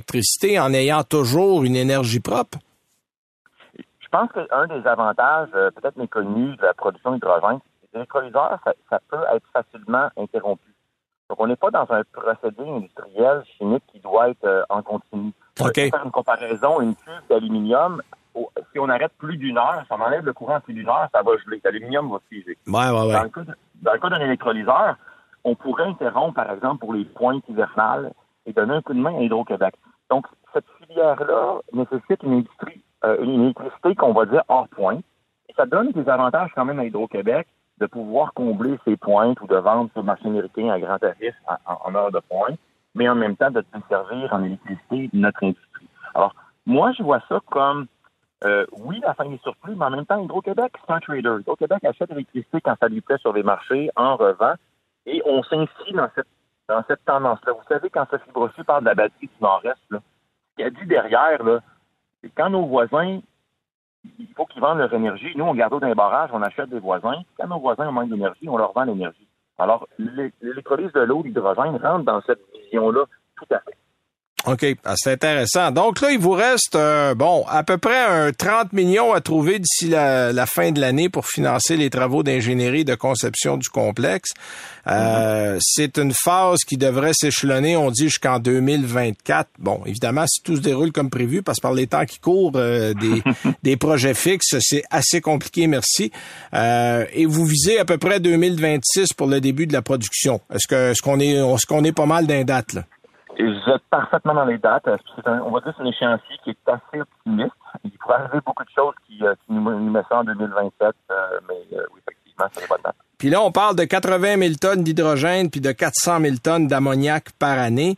[0.58, 2.58] en ayant toujours une énergie propre?
[3.76, 8.58] Je pense qu'un des avantages, euh, peut-être méconnus, de la production d'hydrogène, c'est que l'électrolyseur,
[8.64, 10.72] ça, ça, peut être facilement interrompu.
[11.28, 15.32] Donc, on n'est pas dans un procédé industriel chimique qui doit être euh, en continu.
[15.60, 15.74] OK.
[15.74, 18.00] faire une comparaison, une cuve d'aluminium,
[18.72, 21.22] si on arrête plus d'une heure, si on enlève le courant plus d'une heure, ça
[21.22, 21.60] va geler.
[21.64, 22.56] L'aluminium va figer.
[22.66, 23.12] Ouais, ouais, ouais.
[23.12, 23.40] Dans le cas,
[23.82, 24.96] dans le cas d'un électrolyseur,
[25.44, 28.12] on pourrait interrompre, par exemple, pour les pointes hivernales
[28.46, 29.74] et donner un coup de main à Hydro-Québec.
[30.10, 35.00] Donc, cette filière-là nécessite une industrie, euh, une électricité qu'on va dire hors point.
[35.56, 37.46] Ça donne des avantages quand même à Hydro-Québec
[37.78, 41.34] de pouvoir combler ses pointes ou de vendre sur le marché américain à grand tarif
[41.66, 42.58] en, heure de pointe,
[42.94, 45.88] mais en même temps de servir en électricité notre industrie.
[46.14, 47.86] Alors, moi, je vois ça comme,
[48.44, 51.40] euh, oui, la fin des surplus, mais en même temps, Hydro-Québec, c'est un trader.
[51.40, 54.54] Hydro-Québec achète l'électricité quand ça lui plaît sur les marchés, en revend,
[55.06, 56.26] et on s'inscrit dans cette,
[56.68, 57.52] dans cette tendance-là.
[57.52, 59.96] Vous savez, quand Sophie Brossu parle de la batterie du Nord-Est, ce
[60.56, 61.40] qu'il a dit derrière,
[62.22, 63.20] c'est quand nos voisins
[64.18, 65.32] il faut qu'ils vendent leur énergie.
[65.36, 67.22] Nous, on garde dans les barrages, on achète des voisins.
[67.38, 69.26] Quand nos voisins ont moins d'énergie, on leur vend l'énergie.
[69.58, 73.04] Alors, l'électrolyse de l'eau, l'hydrogène rentre dans cette vision-là
[73.36, 73.76] tout à fait.
[74.46, 75.72] OK, ah, c'est intéressant.
[75.72, 79.58] Donc là, il vous reste, euh, bon, à peu près un 30 millions à trouver
[79.58, 84.30] d'ici la, fin de l'année pour financer les travaux d'ingénierie de conception du complexe.
[84.86, 89.48] Euh, c'est une phase qui devrait s'échelonner, on dit, jusqu'en 2024.
[89.58, 92.52] Bon, évidemment, si tout se déroule comme prévu, parce que par les temps qui courent
[92.54, 93.24] euh, des,
[93.64, 96.12] des projets fixes, c'est assez compliqué, merci.
[96.54, 100.40] et vous visez à peu près 2026 pour le début de la production.
[100.54, 102.84] Est-ce que est-ce qu'on est, est-ce qu'on est pas mal d'un date là?
[103.44, 104.88] Vous êtes parfaitement dans les dates.
[105.26, 107.52] on va dire que c'est un échéancier qui est assez optimiste.
[107.84, 111.14] Il pourrait arriver beaucoup de choses qui, euh, nous, nous mettent ça en 2027, euh,
[111.48, 112.96] mais euh, oui, effectivement, c'est pas de date.
[113.18, 117.30] Puis là, on parle de 80 000 tonnes d'hydrogène puis de 400 000 tonnes d'ammoniac
[117.38, 117.96] par année.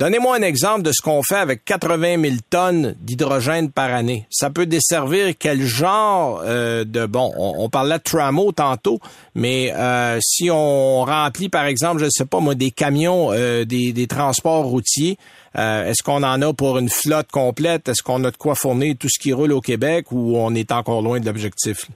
[0.00, 4.26] Donnez-moi un exemple de ce qu'on fait avec 80 000 tonnes d'hydrogène par année.
[4.30, 7.04] Ça peut desservir quel genre euh, de...
[7.04, 8.98] Bon, on, parlait de tramway tantôt,
[9.34, 13.66] mais euh, si on remplit, par exemple, je ne sais pas moi, des camions, euh,
[13.66, 15.18] des, transports routiers,
[15.54, 17.90] est-ce qu'on en a pour une flotte complète?
[17.90, 20.72] Est-ce qu'on a de quoi fournir tout ce qui roule au Québec ou on est
[20.72, 21.90] encore loin de l'objectif?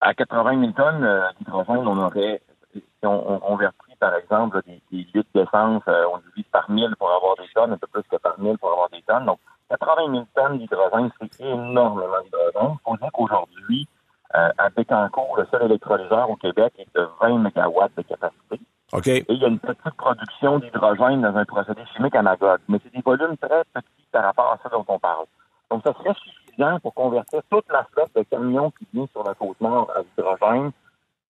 [0.00, 1.06] À 80 000 tonnes
[1.38, 2.40] d'hydrogène, on aurait,
[2.72, 3.58] si on, on
[4.02, 7.72] par exemple, des, des litres d'essence, euh, on divise par 1000 pour avoir des tonnes,
[7.72, 9.26] un peu plus que par 1000 pour avoir des tonnes.
[9.26, 9.38] Donc,
[9.70, 12.74] 80 000 tonnes d'hydrogène, c'est énormément d'hydrogène.
[12.74, 13.86] Il faut dire qu'aujourd'hui,
[14.34, 18.60] euh, à Bécancourt, le seul électrolyseur au Québec est de 20 MW de capacité.
[18.92, 19.06] OK.
[19.06, 22.58] Et il y a une petite production d'hydrogène dans un procédé chimique à Magog.
[22.68, 25.26] Mais c'est des volumes très petits par rapport à ça dont on parle.
[25.70, 29.34] Donc, ça serait suffisant pour convertir toute la flotte de camions qui vient sur la
[29.34, 30.72] côte nord à l'hydrogène,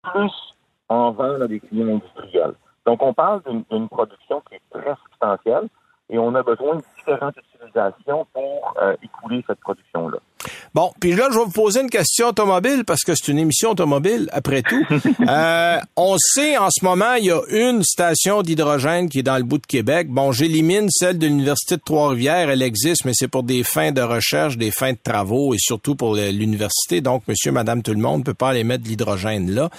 [0.03, 0.33] plus
[0.93, 2.55] en vend à des clients industriels.
[2.87, 5.69] Donc, on parle d'une production qui est très substantielle
[6.11, 10.19] et on a besoin de différentes utilisations pour euh, écouler cette production-là.
[10.75, 13.71] Bon, puis là, je vais vous poser une question automobile parce que c'est une émission
[13.71, 14.85] automobile après tout.
[15.29, 19.39] euh, on sait en ce moment, il y a une station d'hydrogène qui est dans
[19.39, 20.09] le bout de Québec.
[20.11, 24.03] Bon, j'élimine celle de l'Université de Trois-Rivières, elle existe, mais c'est pour des fins de
[24.03, 27.01] recherche, des fins de travaux et surtout pour l'université.
[27.01, 29.71] Donc, monsieur, madame, tout le monde ne peut pas aller mettre de l'hydrogène là.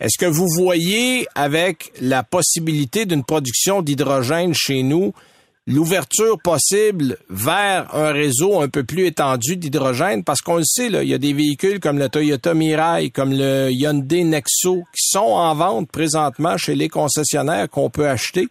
[0.00, 5.12] Est-ce que vous voyez avec la possibilité d'une production d'hydrogène chez nous
[5.66, 10.24] l'ouverture possible vers un réseau un peu plus étendu d'hydrogène?
[10.24, 13.32] Parce qu'on le sait, là, il y a des véhicules comme le Toyota Mirai, comme
[13.32, 18.48] le Hyundai Nexo qui sont en vente présentement chez les concessionnaires qu'on peut acheter.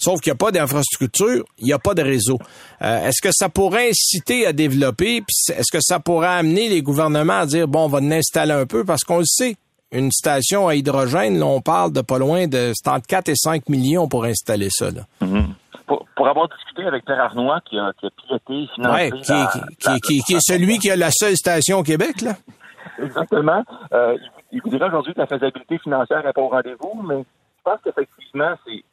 [0.00, 2.38] Sauf qu'il n'y a pas d'infrastructure, il n'y a pas de réseau.
[2.80, 5.22] Euh, est-ce que ça pourrait inciter à développer?
[5.50, 8.64] Est-ce que ça pourrait amener les gouvernements à dire, bon, on va en installer un
[8.64, 8.82] peu?
[8.82, 9.56] Parce qu'on le sait,
[9.92, 13.68] une station à hydrogène, là, on parle de pas loin de entre 4 et 5
[13.68, 14.90] millions pour installer ça.
[14.90, 15.02] Là.
[15.22, 15.44] Mm-hmm.
[15.86, 19.10] pour, avoir discuté avec Pierre Arnois, qui a, qui a piloté, financé...
[19.10, 19.32] qui,
[19.78, 22.34] qui, qui, qui, est celui qui a la seule station au Québec, là.
[23.02, 23.64] Exactement.
[23.92, 24.16] Euh,
[24.52, 27.80] il vous dirait aujourd'hui que la faisabilité financière n'est pas au rendez-vous, mais je pense
[27.84, 28.84] qu'effectivement, c'est...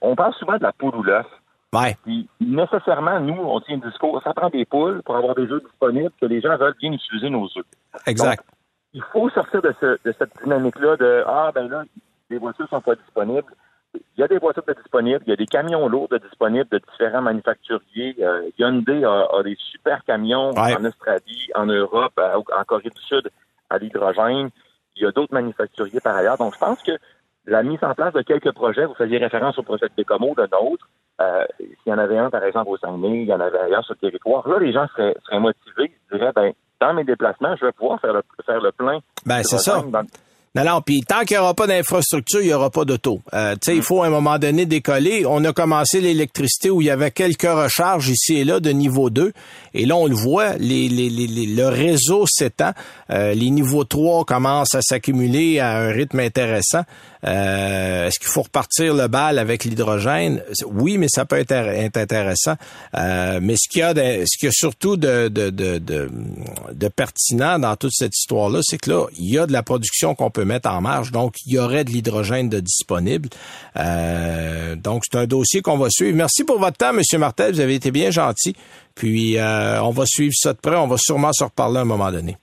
[0.00, 1.26] On parle souvent de la poule ou l'œuf.
[1.72, 1.96] Ouais.
[2.04, 5.62] Puis, nécessairement, nous, on tient un discours, ça prend des poules pour avoir des œufs
[5.62, 7.64] disponibles, que les gens veulent bien utiliser nos œufs.
[8.06, 8.44] Exact
[8.94, 11.84] il faut sortir de, ce, de cette dynamique-là de Ah, ben là,
[12.30, 13.52] les voitures sont pas disponibles.
[13.94, 16.68] Il y a des voitures de disponibles, il y a des camions lourds de disponibles
[16.70, 18.16] de différents manufacturiers.
[18.20, 23.30] Euh, Hyundai a, des super camions en Australie, en Europe, en Corée du Sud
[23.68, 24.50] à l'hydrogène.
[24.96, 26.38] Il y a d'autres manufacturiers par ailleurs.
[26.38, 26.92] Donc, je pense que
[27.46, 30.42] la mise en place de quelques projets, vous faisiez référence au projet de Bécomo, de
[30.42, 30.88] nôtre.
[31.20, 33.84] Euh, S'il y en avait un, par exemple, au Saguenay, il y en avait ailleurs
[33.84, 34.48] sur le territoire.
[34.48, 36.52] Là, les gens seraient, seraient motivés, ils diraient, ben,
[36.82, 38.98] dans mes déplacements, je vais pouvoir faire le, faire le plein.
[39.24, 39.84] Ben, c'est ça.
[40.54, 43.22] Non, non, puis tant qu'il n'y aura pas d'infrastructure, il n'y aura pas d'auto.
[43.32, 43.84] Euh, tu sais, il mm.
[43.84, 45.24] faut à un moment donné décoller.
[45.26, 49.08] On a commencé l'électricité où il y avait quelques recharges ici et là de niveau
[49.08, 49.32] 2.
[49.72, 52.72] Et là, on le voit, les, les, les, le réseau s'étend.
[53.10, 56.82] Euh, les niveaux 3 commencent à s'accumuler à un rythme intéressant.
[57.24, 60.42] Euh, Est-ce qu'il faut repartir le bal avec l'hydrogène?
[60.66, 62.56] Oui, mais ça peut être, intéressant.
[62.96, 65.78] Euh, mais ce qu'il y a, de, ce qu'il y a surtout de, de, de,
[65.78, 66.10] de,
[66.72, 70.14] de pertinent dans toute cette histoire-là, c'est que là, il y a de la production
[70.14, 71.12] qu'on peut mettre en marche.
[71.12, 73.28] Donc, il y aurait de l'hydrogène de disponible.
[73.76, 76.16] Euh, donc, c'est un dossier qu'on va suivre.
[76.16, 77.54] Merci pour votre temps, Monsieur Martel.
[77.54, 78.54] Vous avez été bien gentil.
[78.94, 80.76] Puis, on va suivre ça de près.
[80.76, 82.36] On va sûrement se reparler à un moment donné.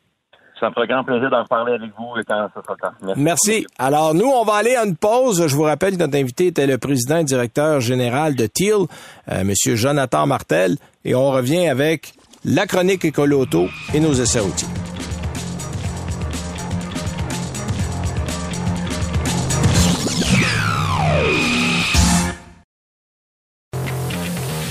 [0.59, 3.13] Ça me fera grand plaisir d'en parler avec vous quand ça sera le temps.
[3.15, 3.65] Merci.
[3.77, 5.47] Alors, nous, on va aller à une pause.
[5.47, 8.85] Je vous rappelle que notre invité était le président et directeur général de TEAL,
[9.31, 10.75] euh, Monsieur Jonathan Martel.
[11.05, 14.67] Et on revient avec la chronique Écoloto et nos essais routiers.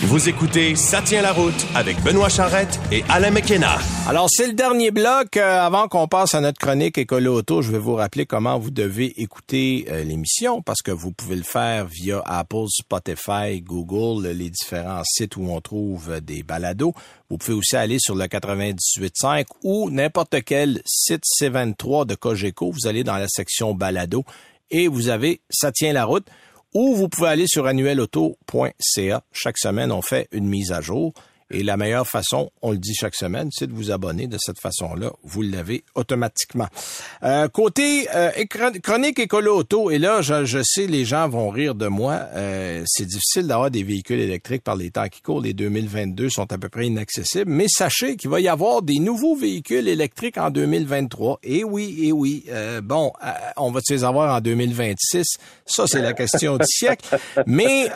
[0.09, 3.77] Vous écoutez Ça tient la route avec Benoît Charrette et Alain McKenna.
[4.09, 5.37] Alors, c'est le dernier bloc.
[5.37, 8.71] Euh, avant qu'on passe à notre chronique Écolo Auto, je vais vous rappeler comment vous
[8.71, 14.49] devez écouter euh, l'émission parce que vous pouvez le faire via Apple, Spotify, Google, les
[14.49, 16.95] différents sites où on trouve des balados.
[17.29, 22.73] Vous pouvez aussi aller sur le 98.5 ou n'importe quel site C23 de Cogeco.
[22.73, 24.25] Vous allez dans la section balado
[24.71, 26.27] et vous avez Ça tient la route
[26.79, 29.25] ou vous pouvez aller sur annuelauto.ca.
[29.33, 31.13] Chaque semaine, on fait une mise à jour.
[31.51, 34.27] Et la meilleure façon, on le dit chaque semaine, c'est de vous abonner.
[34.27, 36.69] De cette façon-là, vous l'avez automatiquement.
[37.23, 38.31] Euh, côté euh,
[38.83, 42.21] chronique écolo auto, et là, je, sais, les gens vont rire de moi.
[42.35, 45.41] Euh, c'est difficile d'avoir des véhicules électriques par les temps qui courent.
[45.41, 47.51] Les 2022 sont à peu près inaccessibles.
[47.51, 51.41] Mais sachez qu'il va y avoir des nouveaux véhicules électriques en 2023.
[51.45, 52.45] Et oui, et oui.
[52.51, 53.13] Euh, bon,
[53.57, 55.25] on va les avoir en 2026.
[55.65, 57.19] Ça, c'est la question du siècle.
[57.47, 57.91] Mais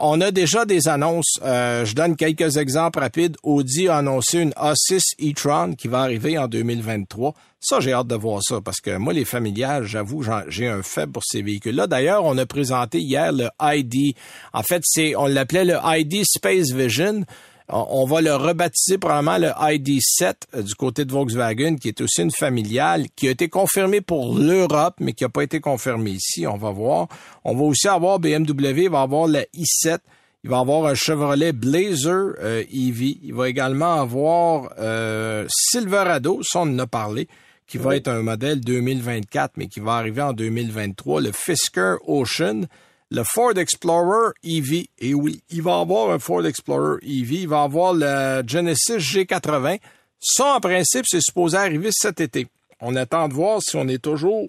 [0.00, 1.38] on a déjà des annonces.
[1.42, 6.48] je donne quelques exemples rapide, Audi a annoncé une A6 e-tron qui va arriver en
[6.48, 7.34] 2023.
[7.60, 11.12] Ça, j'ai hâte de voir ça parce que moi, les familiales, j'avoue, j'ai un faible
[11.12, 11.86] pour ces véhicules-là.
[11.86, 14.14] D'ailleurs, on a présenté hier le ID.
[14.52, 17.24] En fait, c'est, on l'appelait le ID Space Vision.
[17.72, 22.22] On va le rebaptiser probablement le ID7 euh, du côté de Volkswagen, qui est aussi
[22.22, 26.48] une familiale, qui a été confirmée pour l'Europe, mais qui n'a pas été confirmée ici.
[26.48, 27.06] On va voir.
[27.44, 29.98] On va aussi avoir BMW, va avoir le i7
[30.42, 33.18] il va avoir un Chevrolet Blazer euh, EV.
[33.22, 37.28] Il va également avoir euh, Silverado, ça on en a parlé,
[37.66, 41.20] qui va être un modèle 2024, mais qui va arriver en 2023.
[41.20, 42.62] Le Fisker Ocean,
[43.10, 44.86] le Ford Explorer EV.
[44.98, 47.42] Et oui, il va avoir un Ford Explorer EV.
[47.42, 49.78] Il va avoir le Genesis G80.
[50.20, 52.48] Ça, en principe, c'est supposé arriver cet été.
[52.80, 54.48] On attend de voir si on est toujours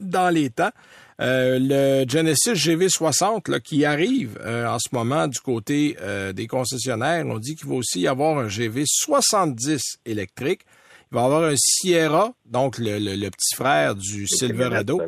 [0.00, 0.70] dans les temps.
[1.20, 6.46] Euh, le Genesis GV60 là, qui arrive euh, en ce moment du côté euh, des
[6.46, 10.62] concessionnaires, on dit qu'il va aussi y avoir un GV70 électrique.
[11.12, 15.02] Il va y avoir un Sierra, donc le, petit frère du Silverado.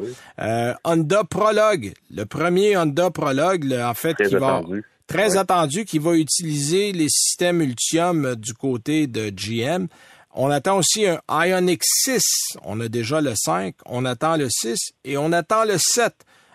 [0.84, 4.80] Honda Prologue, le premier Honda Prologue, en fait, très qui attendu.
[4.80, 9.86] va très attendu, qui va utiliser les systèmes Ultium du côté de GM.
[10.34, 12.22] On attend aussi un Ioniq 6.
[12.64, 13.74] On a déjà le 5.
[13.86, 16.14] On attend le 6 et on attend le 7.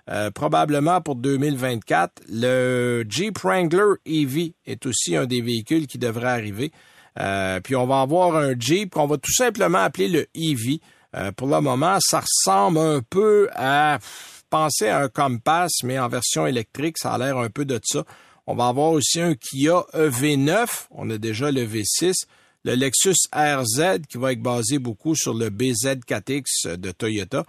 [0.10, 2.24] Euh, probablement pour 2024.
[2.30, 6.72] Le Jeep Wrangler EV est aussi un des véhicules qui devrait arriver.
[7.20, 10.80] Euh, puis on va avoir un Jeep qu'on va tout simplement appeler le EV.
[11.16, 14.00] Euh, pour le moment, ça ressemble un peu à
[14.50, 16.98] penser à un Compass, mais en version électrique.
[16.98, 18.06] Ça a l'air un peu de ça.
[18.48, 20.88] On va avoir aussi un Kia EV9.
[20.92, 22.14] On a déjà le V6
[22.68, 27.46] le Lexus RZ qui va être basé beaucoup sur le BZ4X de Toyota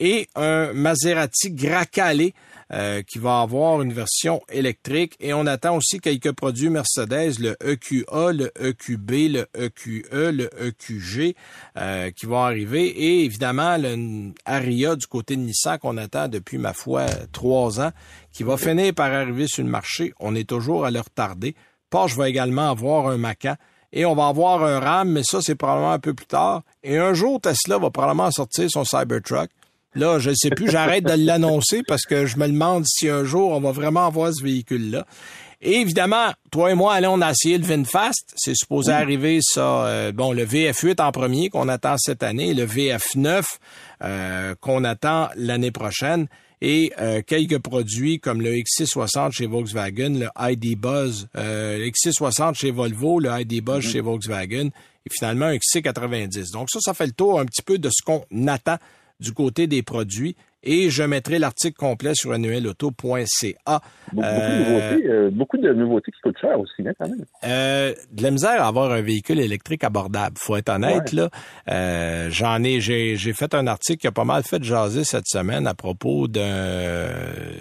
[0.00, 2.30] et un Maserati Gracale
[2.72, 7.56] euh, qui va avoir une version électrique et on attend aussi quelques produits Mercedes, le
[7.62, 11.36] EQA, le EQB, le EQE, e, le EQG
[11.76, 16.56] euh, qui vont arriver et évidemment le Aria du côté de Nissan qu'on attend depuis
[16.56, 17.92] ma foi trois ans
[18.32, 20.14] qui va finir par arriver sur le marché.
[20.20, 21.54] On est toujours à le retarder.
[21.90, 23.56] Porsche va également avoir un Macan
[23.96, 26.62] et on va avoir un RAM, mais ça, c'est probablement un peu plus tard.
[26.82, 29.48] Et un jour, Tesla va probablement sortir son Cybertruck.
[29.94, 33.22] Là, je ne sais plus, j'arrête de l'annoncer parce que je me demande si un
[33.22, 35.06] jour on va vraiment avoir ce véhicule-là.
[35.62, 38.34] Et évidemment, toi et moi, allez, on a essayé le VinFast.
[38.34, 42.66] C'est supposé arriver ça, euh, bon, le VF8 en premier qu'on attend cette année, le
[42.66, 43.44] VF9
[44.02, 46.26] euh, qu'on attend l'année prochaine
[46.60, 52.54] et euh, quelques produits comme le X660 chez Volkswagen, le ID Buzz, euh, le X660
[52.54, 53.90] chez Volvo, le ID Buzz mhm.
[53.92, 54.70] chez Volkswagen
[55.06, 56.52] et finalement un XC90.
[56.52, 58.78] Donc ça, ça fait le tour un petit peu de ce qu'on attend
[59.20, 63.80] du côté des produits et je mettrai l'article complet sur annuelauto.ca.
[64.12, 67.24] Beaucoup, euh, euh, beaucoup, de nouveautés, qui coûtent cher aussi, quand même.
[67.44, 71.12] Euh, de la misère à avoir un véhicule électrique abordable, faut être honnête.
[71.12, 71.30] là.
[71.70, 75.26] Euh, j'en ai, j'ai, j'ai fait un article qui a pas mal fait jaser cette
[75.26, 77.08] semaine à propos d'un,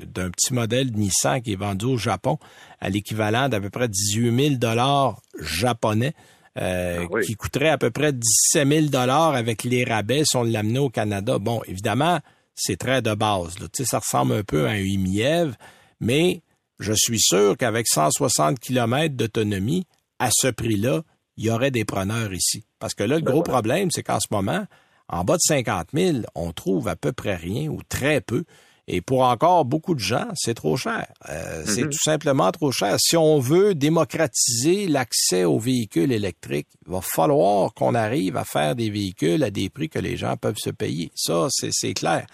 [0.07, 2.37] d'un petit modèle Nissan qui est vendu au Japon
[2.79, 6.13] à l'équivalent d'à peu près 18 000 dollars japonais.
[6.61, 10.43] Euh, ah qui coûterait à peu près 17 000 dollars avec les rabais si on
[10.43, 11.39] l'amenait au Canada.
[11.39, 12.19] Bon, évidemment,
[12.55, 13.59] c'est très de base.
[13.59, 13.67] Là.
[13.85, 15.55] Ça ressemble un peu à un Imiev,
[15.99, 16.41] mais
[16.79, 19.85] je suis sûr qu'avec 160 km d'autonomie,
[20.19, 21.03] à ce prix-là,
[21.37, 22.65] il y aurait des preneurs ici.
[22.79, 24.65] Parce que là, le Ben gros problème, c'est qu'en ce moment,
[25.07, 28.45] en bas de 50 000, on trouve à peu près rien ou très peu.
[28.87, 31.07] Et pour encore beaucoup de gens, c'est trop cher.
[31.29, 31.89] Euh, C'est Mhm.
[31.89, 32.97] tout simplement trop cher.
[32.99, 38.75] Si on veut démocratiser l'accès aux véhicules électriques, il va falloir qu'on arrive à faire
[38.75, 41.11] des véhicules à des prix que les gens peuvent se payer.
[41.15, 42.25] Ça, c'est c'est clair.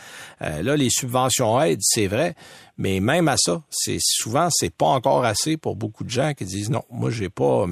[0.41, 2.33] Euh, là, les subventions aident, c'est vrai,
[2.77, 6.45] mais même à ça, c'est souvent c'est pas encore assez pour beaucoup de gens qui
[6.45, 7.65] disent non, moi j'ai pas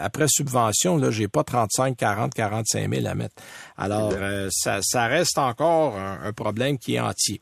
[0.00, 3.36] après subvention là, j'ai pas 35, 40, 45 000 à mettre.
[3.76, 7.40] Alors euh, ça, ça reste encore un, un problème qui est entier.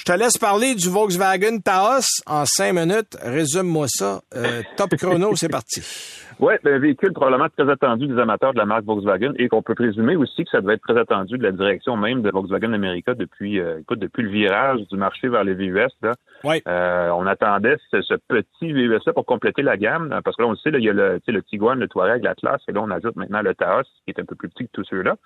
[0.00, 3.18] Je te laisse parler du Volkswagen Taos en cinq minutes.
[3.22, 4.22] Résume-moi ça.
[4.34, 5.82] Euh, top chrono, c'est parti.
[6.40, 9.74] Oui, un véhicule probablement très attendu des amateurs de la marque Volkswagen et qu'on peut
[9.74, 13.14] présumer aussi que ça devait être très attendu de la direction même de Volkswagen America
[13.14, 15.90] depuis, euh, écoute, depuis le virage du marché vers les VUS.
[16.00, 16.14] Là.
[16.44, 16.62] Oui.
[16.66, 20.48] Euh, on attendait ce, ce petit VUS là pour compléter la gamme, parce que là,
[20.48, 22.62] on le sait, là, il y a le, tu sais, le Tiguan, le Touareg, l'Atlas,
[22.68, 24.84] et là, on ajoute maintenant le Taos, qui est un peu plus petit que tous
[24.84, 25.16] ceux-là.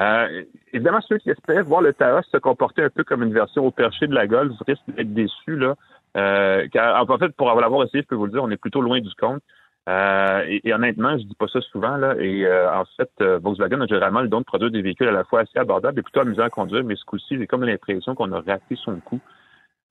[0.00, 0.44] Euh,
[0.74, 3.70] évidemment, ceux qui espéraient voir le Taos se comporter un peu comme une version au
[3.70, 5.56] perché de la Golf risquent d'être déçus.
[5.56, 5.76] Là,
[6.16, 8.82] euh, car, en fait, pour l'avoir essayé, je peux vous le dire, on est plutôt
[8.82, 9.42] loin du compte.
[9.88, 12.14] Euh, et, honnêtement, je dis pas ça souvent là.
[12.18, 15.12] Et euh, en fait, euh, Volkswagen a généralement le don de produire des véhicules à
[15.12, 18.14] la fois assez abordables et plutôt amusants à conduire, mais ce coup-ci, j'ai comme l'impression
[18.14, 19.20] qu'on a raté son coup.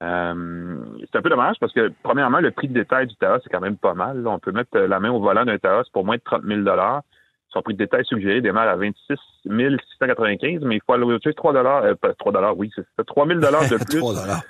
[0.00, 3.50] Euh, c'est un peu dommage parce que premièrement, le prix de détail du Taos c'est
[3.50, 4.24] quand même pas mal.
[4.28, 6.60] On peut mettre la main au volant d'un Taos pour moins de 30 000
[7.58, 11.94] Son prix de détail suggéré démarre à 26 695, mais il faut allouer 3 euh,
[11.96, 14.42] pas 3 oui, c'est ça, 3 000 de plus 3 dollars.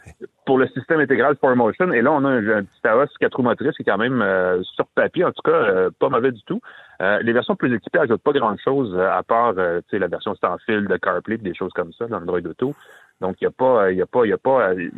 [0.44, 1.90] pour le système intégral 4Motion.
[1.94, 4.20] Et là, on a un, un petit Taos 4 roues motrices qui est quand même,
[4.20, 6.60] euh, sur papier, en tout cas, euh, pas mauvais du tout.
[7.00, 10.34] Euh, les versions plus équipées ajoutent pas grand-chose, euh, à part euh, sais, la version
[10.34, 12.74] sans fil de CarPlay, des choses comme ça, dans Android Auto.
[13.22, 14.90] Donc, il n'y a pas, euh, il y a pas, il y a pas euh,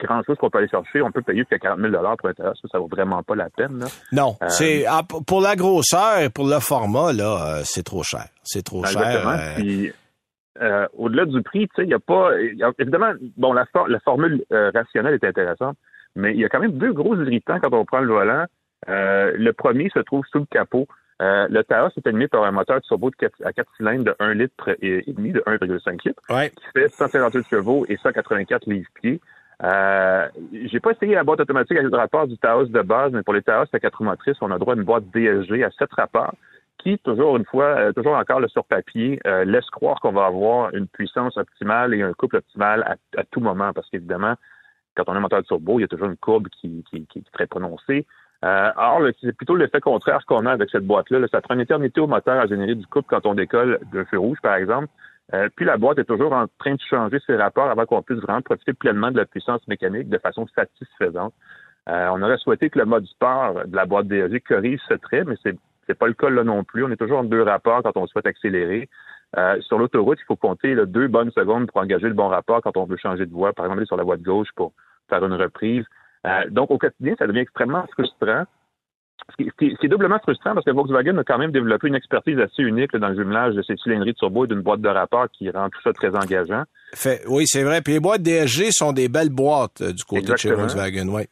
[0.00, 1.02] grand-chose qu'on peut aller chercher.
[1.02, 2.54] On peut payer jusqu'à 40 000 pour un Taos.
[2.54, 3.78] Ça, ça vaut vraiment pas la peine.
[3.78, 3.86] Là.
[4.12, 8.02] Non, Euh, c'est ah, pour la grosseur et pour le format là, euh, c'est trop
[8.02, 8.26] cher.
[8.42, 9.00] C'est trop cher.
[9.00, 9.32] Exactement.
[9.32, 9.92] euh, Puis,
[10.60, 12.30] euh, au-delà du prix, tu sais, il n'y a pas.
[12.40, 15.76] il y a- évidemment, bon, la, for- la formule euh, rationnelle est intéressante,
[16.16, 18.44] mais il y a quand même deux gros irritants quand on prend le volant.
[18.86, 20.86] Le premier se trouve sous le capot.
[21.22, 24.16] Euh, le Taos est animé par un moteur turbo de quatre- à 4 cylindres de
[24.18, 26.50] 1 litre et demi, de 1,5 litres, ouais.
[26.50, 29.20] qui fait 158 chevaux et 184 livres-pieds.
[29.62, 33.22] Euh, j'ai pas essayé la boîte automatique avec le rapport du Taos de base, mais
[33.22, 35.92] pour les Taos à 4 motrices, on a droit à une boîte DSG à 7
[35.92, 36.34] rapports
[36.78, 40.26] qui, toujours une fois, euh, toujours encore le sur papier, euh, laisse croire qu'on va
[40.26, 44.34] avoir une puissance optimale et un couple optimal à, tout moment, parce qu'évidemment,
[44.96, 47.46] quand on a un moteur turbo, il y a toujours une courbe qui, est très
[47.46, 48.06] prononcée.
[48.42, 51.20] Or, c'est plutôt l'effet contraire qu'on a avec cette boîte-là.
[51.20, 51.28] là.
[51.28, 54.18] Ça prend une éternité au moteur à générer du couple quand on décolle d'un feu
[54.18, 54.88] rouge, par exemple.
[55.32, 58.18] Euh, puis la boîte est toujours en train de changer ses rapports avant qu'on puisse
[58.18, 61.32] vraiment profiter pleinement de la puissance mécanique de façon satisfaisante.
[61.88, 65.24] Euh, on aurait souhaité que le mode sport de la boîte DSG corrige ce trait,
[65.24, 65.56] mais c'est
[65.86, 66.82] c'est pas le cas là non plus.
[66.82, 68.88] On est toujours en deux rapports quand on souhaite accélérer.
[69.36, 72.76] Euh, sur l'autoroute, il faut compter deux bonnes secondes pour engager le bon rapport quand
[72.76, 74.72] on veut changer de voie, par exemple sur la voie de gauche pour
[75.10, 75.84] faire une reprise.
[76.26, 78.44] Euh, donc au quotidien, ça devient extrêmement frustrant.
[79.30, 81.50] Ce qui, ce qui- ce qui est doublement frustrant parce que Volkswagen a quand même
[81.52, 84.48] développé une expertise assez unique là, dans le jumelage de ses cylindries de turbo et
[84.48, 86.64] d'une boîte de rapport qui rend tout ça très engageant.
[86.94, 87.80] Fait, oui, c'est vrai.
[87.80, 90.52] Puis les boîtes DSG sont des belles boîtes euh, du côté de chez.
[90.52, 91.22] Volkswagen, oui.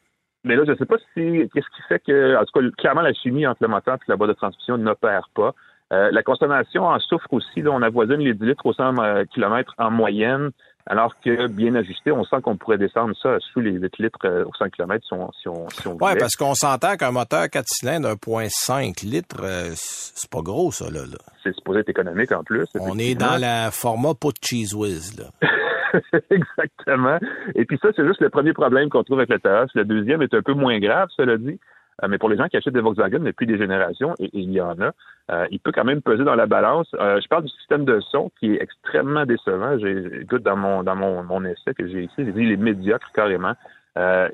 [0.45, 3.03] Mais là, je ne sais pas si qu'est-ce qui fait que, en tout cas, clairement,
[3.03, 5.53] la chimie entre le moteur et la boîte de transmission n'opère pas.
[5.93, 7.61] Euh, la consommation en souffre aussi.
[7.61, 10.51] Là, on avoisine les 10 litres au 100 euh, km en moyenne,
[10.87, 14.45] alors que bien ajusté, on sent qu'on pourrait descendre ça sous les 8 litres euh,
[14.45, 16.17] au 100 km si on, si on, si on Ouais, voulait.
[16.21, 21.01] parce qu'on s'entend qu'un moteur 4 cylindres 1.5 litres, euh, c'est pas gros ça là.
[21.01, 21.19] là.
[21.45, 22.67] C'est supposé être économique en plus.
[22.81, 25.27] On est dans le format pas de cheese whiz là.
[26.31, 27.19] Exactement.
[27.55, 29.67] Et puis ça, c'est juste le premier problème qu'on trouve avec le Taos.
[29.75, 31.59] Le deuxième est un peu moins grave, cela dit.
[32.03, 34.61] Euh, mais pour les gens qui achètent des Volkswagen depuis des générations, et, il y
[34.61, 34.93] en a,
[35.31, 36.89] euh, il peut quand même peser dans la balance.
[36.95, 39.79] Euh, je parle du système de son qui est extrêmement décevant.
[39.79, 42.57] J'ai, écoute, dans mon dans mon, mon essai que j'ai ici, j'ai dit il est
[42.57, 43.55] médiocre carrément.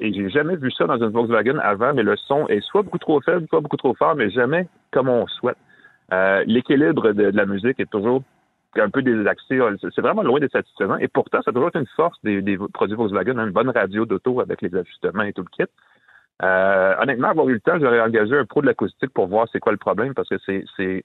[0.01, 2.99] Et j'ai jamais vu ça dans une Volkswagen avant, mais le son est soit beaucoup
[2.99, 5.57] trop faible, soit beaucoup trop fort, mais jamais comme on souhaite.
[6.47, 8.23] L'équilibre de, la musique est toujours
[8.77, 9.59] un peu désaxé.
[9.81, 10.97] C'est vraiment loin d'être satisfaisant.
[10.99, 14.07] Et pourtant, ça a toujours été une force des, des produits Volkswagen, une bonne radio
[14.07, 15.69] d'auto avec les ajustements et tout le kit.
[16.43, 19.59] Euh, honnêtement, avoir eu le temps, j'aurais engagé un pro de l'acoustique pour voir c'est
[19.59, 21.05] quoi le problème parce que c'est, c'est,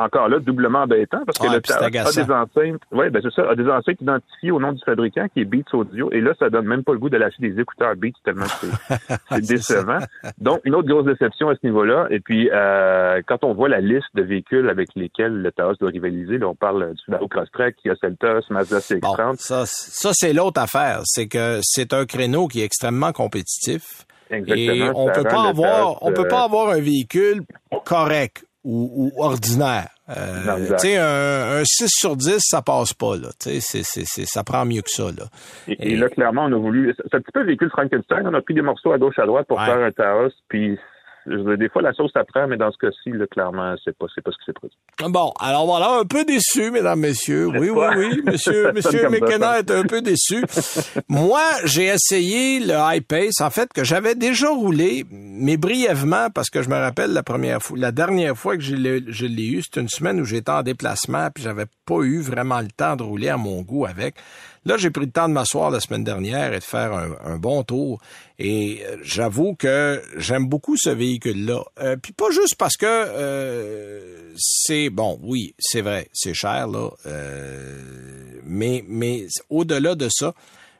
[0.00, 3.50] encore là, doublement embêtant parce que Ouais, le a des enceintes, ouais, ben c'est ça,
[3.50, 6.10] a des enceintes identifiées au nom du fabricant qui est Beats Audio.
[6.12, 8.46] Et là, ça donne même pas le goût de lâcher des écouteurs Beats tellement
[9.30, 9.98] c'est décevant.
[10.38, 12.06] Donc, une autre grosse déception à ce niveau-là.
[12.10, 15.90] Et puis, euh, quand on voit la liste de véhicules avec lesquels le Taos doit
[15.90, 19.36] rivaliser, là, on parle du Subaru Crosstrek, Kia Seltos, Mazda Bon, CX-30.
[19.36, 21.00] ça, ça c'est l'autre affaire.
[21.04, 24.06] C'est que c'est un créneau qui est extrêmement compétitif.
[24.30, 27.42] Et on peut pas avoir, Taos, on peut pas avoir un véhicule
[27.84, 29.88] correct ou, ou ordinaire.
[30.08, 33.28] Euh, tu sais, un, un 6 sur 10, ça passe pas, là.
[33.40, 35.24] Tu sais, c'est, c'est, c'est- ça prend mieux que ça, là.
[35.68, 36.92] Et, et là, clairement, on a voulu.
[36.96, 38.26] C'est un petit peu véhicule Frankenstein.
[38.26, 39.66] On a pris des morceaux à gauche, à droite pour Ouais.
[39.66, 40.32] faire un Taos.
[40.48, 40.76] Puis,
[41.26, 44.30] dire, des fois, la sauce s'apprend, mais dans ce cas-ci, clairement, c'est pas, c'est pas
[44.30, 44.76] ce qui s'est produit.
[44.98, 47.46] Bon, alors voilà, un peu déçu, mesdames, messieurs.
[47.48, 50.44] Oui, oui, oui, monsieur, monsieur McKenna est un peu déçu.
[51.08, 56.50] Moi, j'ai essayé le high pace, en fait, que j'avais déjà roulé, mais brièvement, parce
[56.50, 59.46] que je me rappelle la première fois, la dernière fois que je l'ai, je l'ai
[59.46, 62.96] eu, c'était une semaine où j'étais en déplacement, puis j'avais pas eu vraiment le temps
[62.96, 64.14] de rouler à mon goût avec.
[64.66, 67.62] Là, j'ai pris le temps de m'asseoir la semaine dernière et de faire un, bon
[67.62, 68.00] tour.
[68.38, 71.62] Et euh, j'avoue que j'aime beaucoup ce véhicule-là.
[71.80, 76.90] Euh, puis pas juste parce que euh, c'est bon, oui, c'est vrai, c'est cher là.
[77.06, 80.34] euh, mais mais au-delà de ça,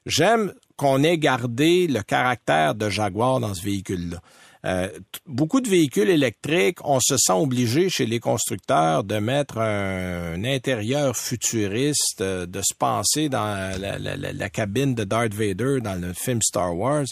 [0.05, 4.19] j'aime qu'on ait gardé le caractère de Jaguar dans ce véhicule-là.
[4.67, 4.89] Euh,
[5.27, 11.17] beaucoup de véhicules électriques, on se sent obligé chez les constructeurs de mettre un, intérieur
[11.17, 16.77] futuriste, euh, de se penser dans la cabine de Darth Vader dans le film Star
[16.77, 17.07] Wars.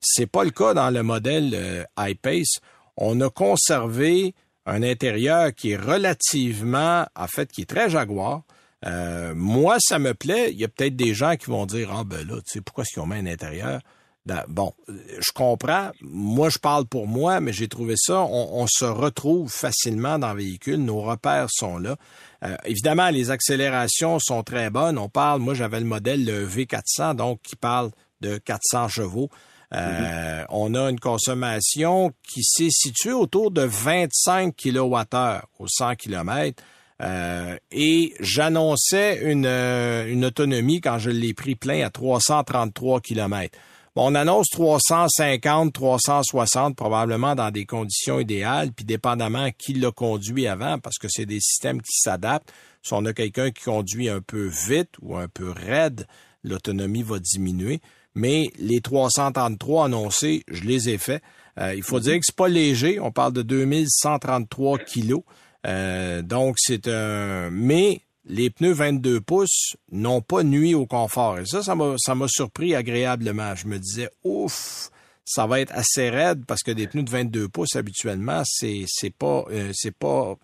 [0.00, 2.60] C'est pas le cas dans le modèle euh, I-Pace.
[2.96, 4.34] On a conservé
[4.66, 8.42] un intérieur qui est relativement, en fait, qui est très Jaguar.
[8.86, 10.52] Euh, moi, ça me plaît.
[10.52, 12.82] Il y a peut-être des gens qui vont dire, ah ben là, tu sais, pourquoi
[12.82, 13.80] est-ce qu'ils ont mis un intérieur?
[14.28, 15.90] Ben, bon, je comprends.
[16.02, 18.20] Moi, je parle pour moi, mais j'ai trouvé ça.
[18.20, 20.84] On, on se retrouve facilement dans le véhicule.
[20.84, 21.96] Nos repères sont là.
[22.44, 24.98] Euh, évidemment, les accélérations sont très bonnes.
[24.98, 29.30] On parle, moi, j'avais le modèle le V400, donc qui parle de 400 chevaux.
[29.74, 36.62] Euh, On a une consommation qui s'est située autour de 25 kWh au 100 km.
[37.00, 43.56] Euh, et j'annonçais une, une autonomie quand je l'ai pris plein à 333 km.
[44.00, 50.78] On annonce 350, 360 probablement dans des conditions idéales, puis dépendamment qui l'a conduit avant,
[50.78, 52.52] parce que c'est des systèmes qui s'adaptent.
[52.80, 56.06] Si on a quelqu'un qui conduit un peu vite ou un peu raide,
[56.44, 57.80] l'autonomie va diminuer.
[58.14, 61.20] Mais les 333 annoncés, je les ai faits.
[61.58, 63.00] Euh, il faut dire que c'est pas léger.
[63.00, 65.22] On parle de 2133 kilos.
[65.66, 67.50] Euh, donc, c'est un...
[67.50, 71.38] Mais les pneus 22 pouces n'ont pas nuit au confort.
[71.38, 73.54] Et ça, ça m'a, surpris agréablement.
[73.54, 74.90] Je me disais, ouf,
[75.24, 79.14] ça va être assez raide parce que des pneus de 22 pouces, habituellement, c'est, c'est
[79.14, 80.36] pas, euh, c'est pas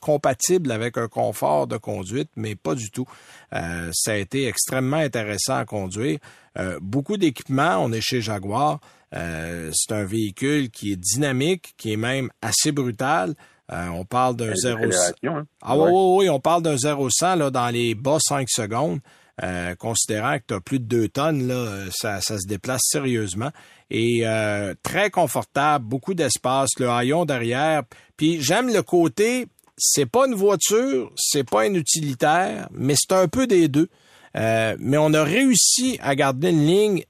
[0.00, 3.06] compatible avec un confort de conduite, mais pas du tout.
[3.52, 6.18] Euh, ça a été extrêmement intéressant à conduire.
[6.58, 8.80] Euh, beaucoup d'équipements, on est chez Jaguar.
[9.14, 13.34] Euh, c'est un véhicule qui est dynamique, qui est même assez brutal.
[13.70, 15.46] Euh, on parle d'un 0 Accélération, hein.
[15.62, 19.00] ah oui, oui, oui, on parle d'un 0-100 là, dans les bas 5 secondes.
[19.44, 22.80] Euh, considérant que tu as plus de 2 tonnes, là, euh, ça, ça se déplace
[22.84, 23.50] sérieusement.
[23.90, 27.82] Et euh, très confortable, beaucoup d'espace, le haillon derrière.
[28.16, 29.46] Puis j'aime le côté,
[29.76, 33.88] c'est pas une voiture, c'est pas un utilitaire, mais c'est un peu des deux.
[34.36, 37.04] Euh, mais on a réussi à garder une ligne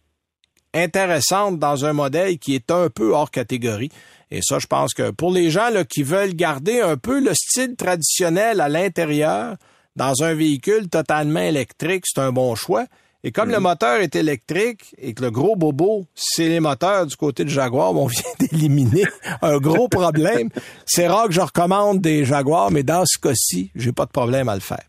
[0.74, 3.90] intéressante dans un modèle qui est un peu hors catégorie.
[4.30, 7.32] Et ça, je pense que pour les gens là, qui veulent garder un peu le
[7.34, 9.56] style traditionnel à l'intérieur,
[9.96, 12.86] dans un véhicule totalement électrique, c'est un bon choix.
[13.28, 17.14] Et comme le moteur est électrique et que le gros bobo, c'est les moteurs du
[17.14, 19.04] côté de Jaguar, on vient d'éliminer
[19.42, 20.48] un gros problème.
[20.86, 24.48] C'est rare que je recommande des Jaguars, mais dans ce cas-ci, j'ai pas de problème
[24.48, 24.82] à le faire.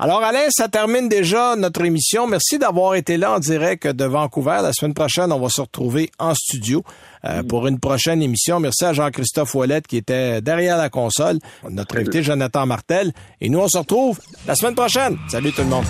[0.00, 2.26] Alors Alain, ça termine déjà notre émission.
[2.26, 4.58] Merci d'avoir été là en direct de Vancouver.
[4.60, 6.82] La semaine prochaine, on va se retrouver en studio
[7.24, 8.58] euh, pour une prochaine émission.
[8.58, 11.38] Merci à Jean-Christophe Ouellette qui était derrière la console,
[11.70, 13.12] notre invité Jonathan Martel.
[13.40, 14.18] Et nous, on se retrouve
[14.48, 15.16] la semaine prochaine.
[15.28, 15.84] Salut tout le monde.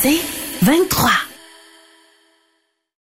[0.00, 0.20] C'est
[0.62, 1.17] 23.